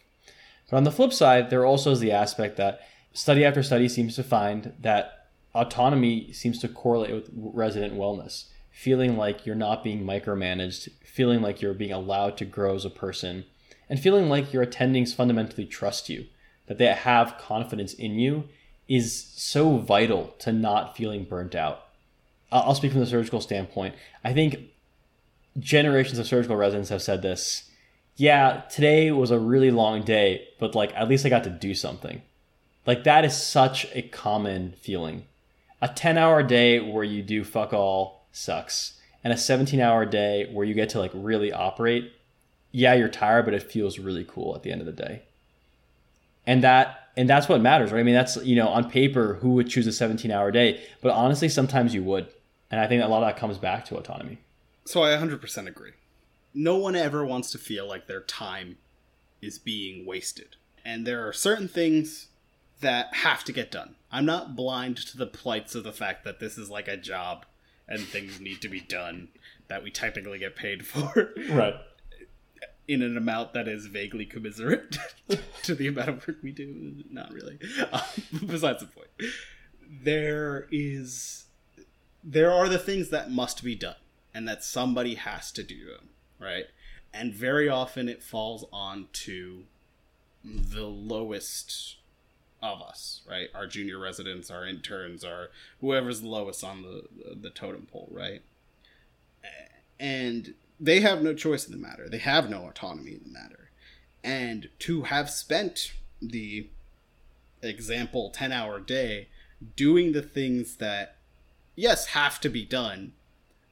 [0.69, 2.81] But on the flip side, there also is the aspect that
[3.13, 8.45] study after study seems to find that autonomy seems to correlate with resident wellness.
[8.71, 12.89] Feeling like you're not being micromanaged, feeling like you're being allowed to grow as a
[12.89, 13.43] person,
[13.89, 16.25] and feeling like your attendings fundamentally trust you,
[16.67, 18.45] that they have confidence in you,
[18.87, 21.85] is so vital to not feeling burnt out.
[22.51, 23.95] I'll speak from the surgical standpoint.
[24.23, 24.57] I think
[25.59, 27.69] generations of surgical residents have said this.
[28.17, 31.73] Yeah, today was a really long day, but like at least I got to do
[31.73, 32.21] something.
[32.85, 35.25] Like that is such a common feeling.
[35.81, 38.99] A 10 hour day where you do fuck all sucks.
[39.23, 42.11] And a 17 hour day where you get to like really operate.
[42.71, 45.23] Yeah, you're tired, but it feels really cool at the end of the day.
[46.45, 47.99] And that and that's what matters, right?
[47.99, 50.83] I mean, that's you know, on paper, who would choose a 17 hour day?
[51.01, 52.27] But honestly, sometimes you would.
[52.69, 54.39] And I think a lot of that comes back to autonomy.
[54.85, 55.91] So I 100% agree.
[56.53, 58.77] No one ever wants to feel like their time
[59.41, 60.55] is being wasted.
[60.85, 62.29] And there are certain things
[62.79, 63.95] that have to get done.
[64.11, 67.45] I'm not blind to the plights of the fact that this is like a job
[67.87, 69.29] and things need to be done
[69.67, 71.33] that we technically get paid for.
[71.49, 71.75] Right.
[72.91, 74.97] In an amount that is vaguely commiserate
[75.63, 77.03] to the amount of work we do.
[77.09, 77.57] Not really.
[77.91, 78.01] Um,
[78.47, 79.07] besides the point.
[80.03, 81.45] There is.
[82.23, 83.95] There are the things that must be done
[84.33, 86.65] and that somebody has to do them, right?
[87.13, 89.63] And very often it falls onto
[90.43, 91.97] the lowest
[92.61, 93.47] of us, right?
[93.55, 97.03] Our junior residents, our interns, our whoever's the lowest on the
[97.35, 98.41] the totem pole, right?
[99.99, 102.09] And they have no choice in the matter.
[102.09, 103.69] They have no autonomy in the matter.
[104.23, 106.67] And to have spent the
[107.61, 109.27] example 10 hour day
[109.75, 111.17] doing the things that
[111.75, 113.13] yes have to be done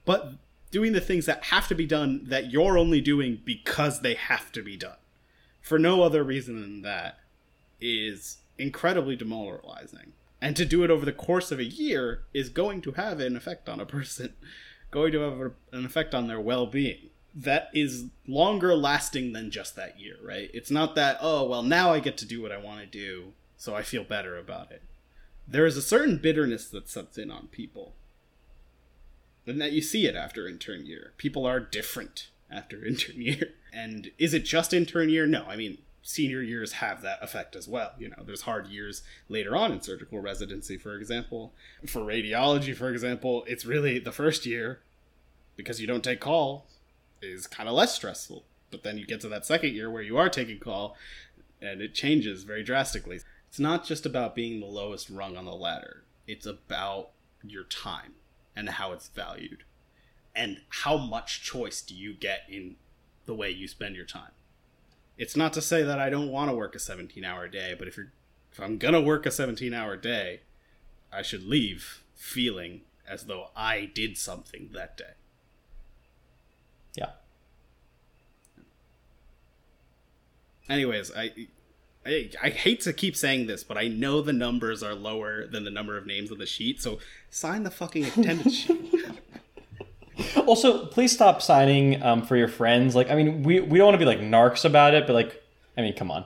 [0.06, 0.34] but
[0.70, 4.52] doing the things that have to be done that you're only doing because they have
[4.52, 4.98] to be done
[5.62, 7.20] for no other reason than that
[7.82, 10.14] is incredibly demoralizing.
[10.42, 13.36] And to do it over the course of a year is going to have an
[13.36, 14.34] effect on a person,
[14.92, 17.10] going to have an effect on their well being.
[17.36, 20.50] That is longer lasting than just that year, right?
[20.54, 23.34] It's not that, oh, well, now I get to do what I want to do,
[23.56, 24.82] so I feel better about it.
[25.48, 27.94] There is a certain bitterness that sets in on people
[29.50, 31.14] and that you see it after intern year.
[31.18, 33.54] People are different after intern year.
[33.74, 35.26] And is it just intern year?
[35.28, 35.80] No, I mean,
[36.10, 37.92] senior years have that effect as well.
[38.00, 41.54] You know, there's hard years later on in surgical residency, for example.
[41.86, 44.80] For radiology, for example, it's really the first year,
[45.56, 46.66] because you don't take call,
[47.22, 48.44] is kind of less stressful.
[48.72, 50.96] But then you get to that second year where you are taking call,
[51.62, 53.20] and it changes very drastically.
[53.48, 57.12] It's not just about being the lowest rung on the ladder, it's about
[57.44, 58.14] your time
[58.56, 59.64] and how it's valued
[60.36, 62.78] and how much choice do you get in
[63.26, 64.32] the way you spend your time
[65.20, 67.88] it's not to say that i don't want to work a 17 hour day but
[67.88, 68.12] if you're
[68.52, 70.40] if i'm gonna work a 17 hour day
[71.14, 75.14] i should leave feeling as though i did something that day
[76.96, 77.12] yeah
[80.68, 81.32] anyways i
[82.06, 85.66] I, I hate to keep saying this, but I know the numbers are lower than
[85.66, 87.00] the number of names on the sheet, so
[87.30, 89.06] sign the fucking attendance sheet.
[90.46, 92.96] also, please stop signing um, for your friends.
[92.96, 95.42] Like, I mean, we, we don't want to be like narcs about it, but like,
[95.78, 96.26] I mean, come on.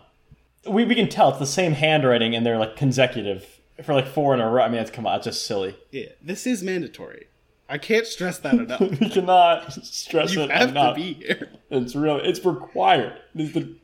[0.66, 4.34] We, we can tell it's the same handwriting and they're like consecutive for like four
[4.34, 4.64] in a row.
[4.64, 5.76] I mean, it's come on, it's just silly.
[5.92, 7.28] Yeah, this is mandatory.
[7.68, 8.80] I can't stress that enough.
[9.00, 10.96] we cannot stress you it have enough.
[10.96, 11.50] to be here.
[11.70, 13.20] It's really it's required.
[13.36, 13.76] It's the,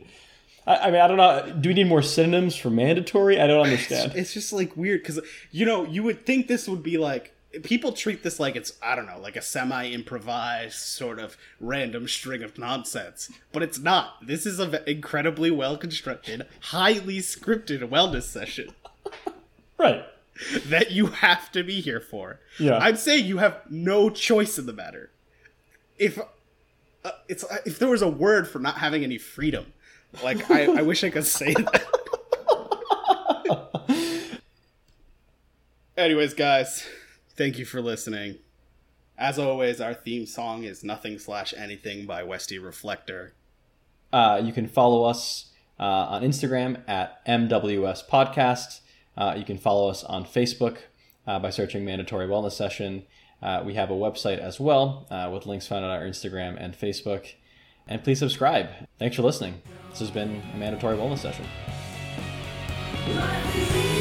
[0.68, 1.58] I, I mean, I don't know.
[1.60, 3.40] Do we need more synonyms for mandatory?
[3.40, 4.14] I don't understand.
[4.16, 5.20] It's just like weird because
[5.52, 8.96] you know you would think this would be like people treat this like it's I
[8.96, 14.26] don't know like a semi improvised sort of random string of nonsense, but it's not.
[14.26, 18.74] This is an incredibly well constructed, highly scripted wellness session
[19.78, 20.06] right.
[20.66, 22.40] that you have to be here for.
[22.60, 22.78] Yeah.
[22.80, 25.10] I'd say you have no choice in the matter.
[25.98, 26.20] If
[27.04, 29.74] uh, it's if there was a word for not having any freedom,
[30.24, 31.86] like I, I wish I could say that.
[35.98, 36.88] Anyways, guys,
[37.40, 38.36] thank you for listening.
[39.18, 43.34] As always, our theme song is "Nothing Slash Anything" by Westy Reflector.
[44.12, 48.82] Uh, you can follow us uh, on Instagram at MWS Podcast.
[49.18, 50.80] Uh, you can follow us on Facebook
[51.26, 53.04] uh, by searching Mandatory Wellness Session.
[53.42, 56.78] Uh, we have a website as well uh, with links found on our Instagram and
[56.78, 57.36] Facebook.
[57.88, 58.68] And please subscribe.
[59.00, 59.62] Thanks for listening.
[59.92, 61.46] This has been a Mandatory Wellness Session.
[63.08, 63.99] Life is easy.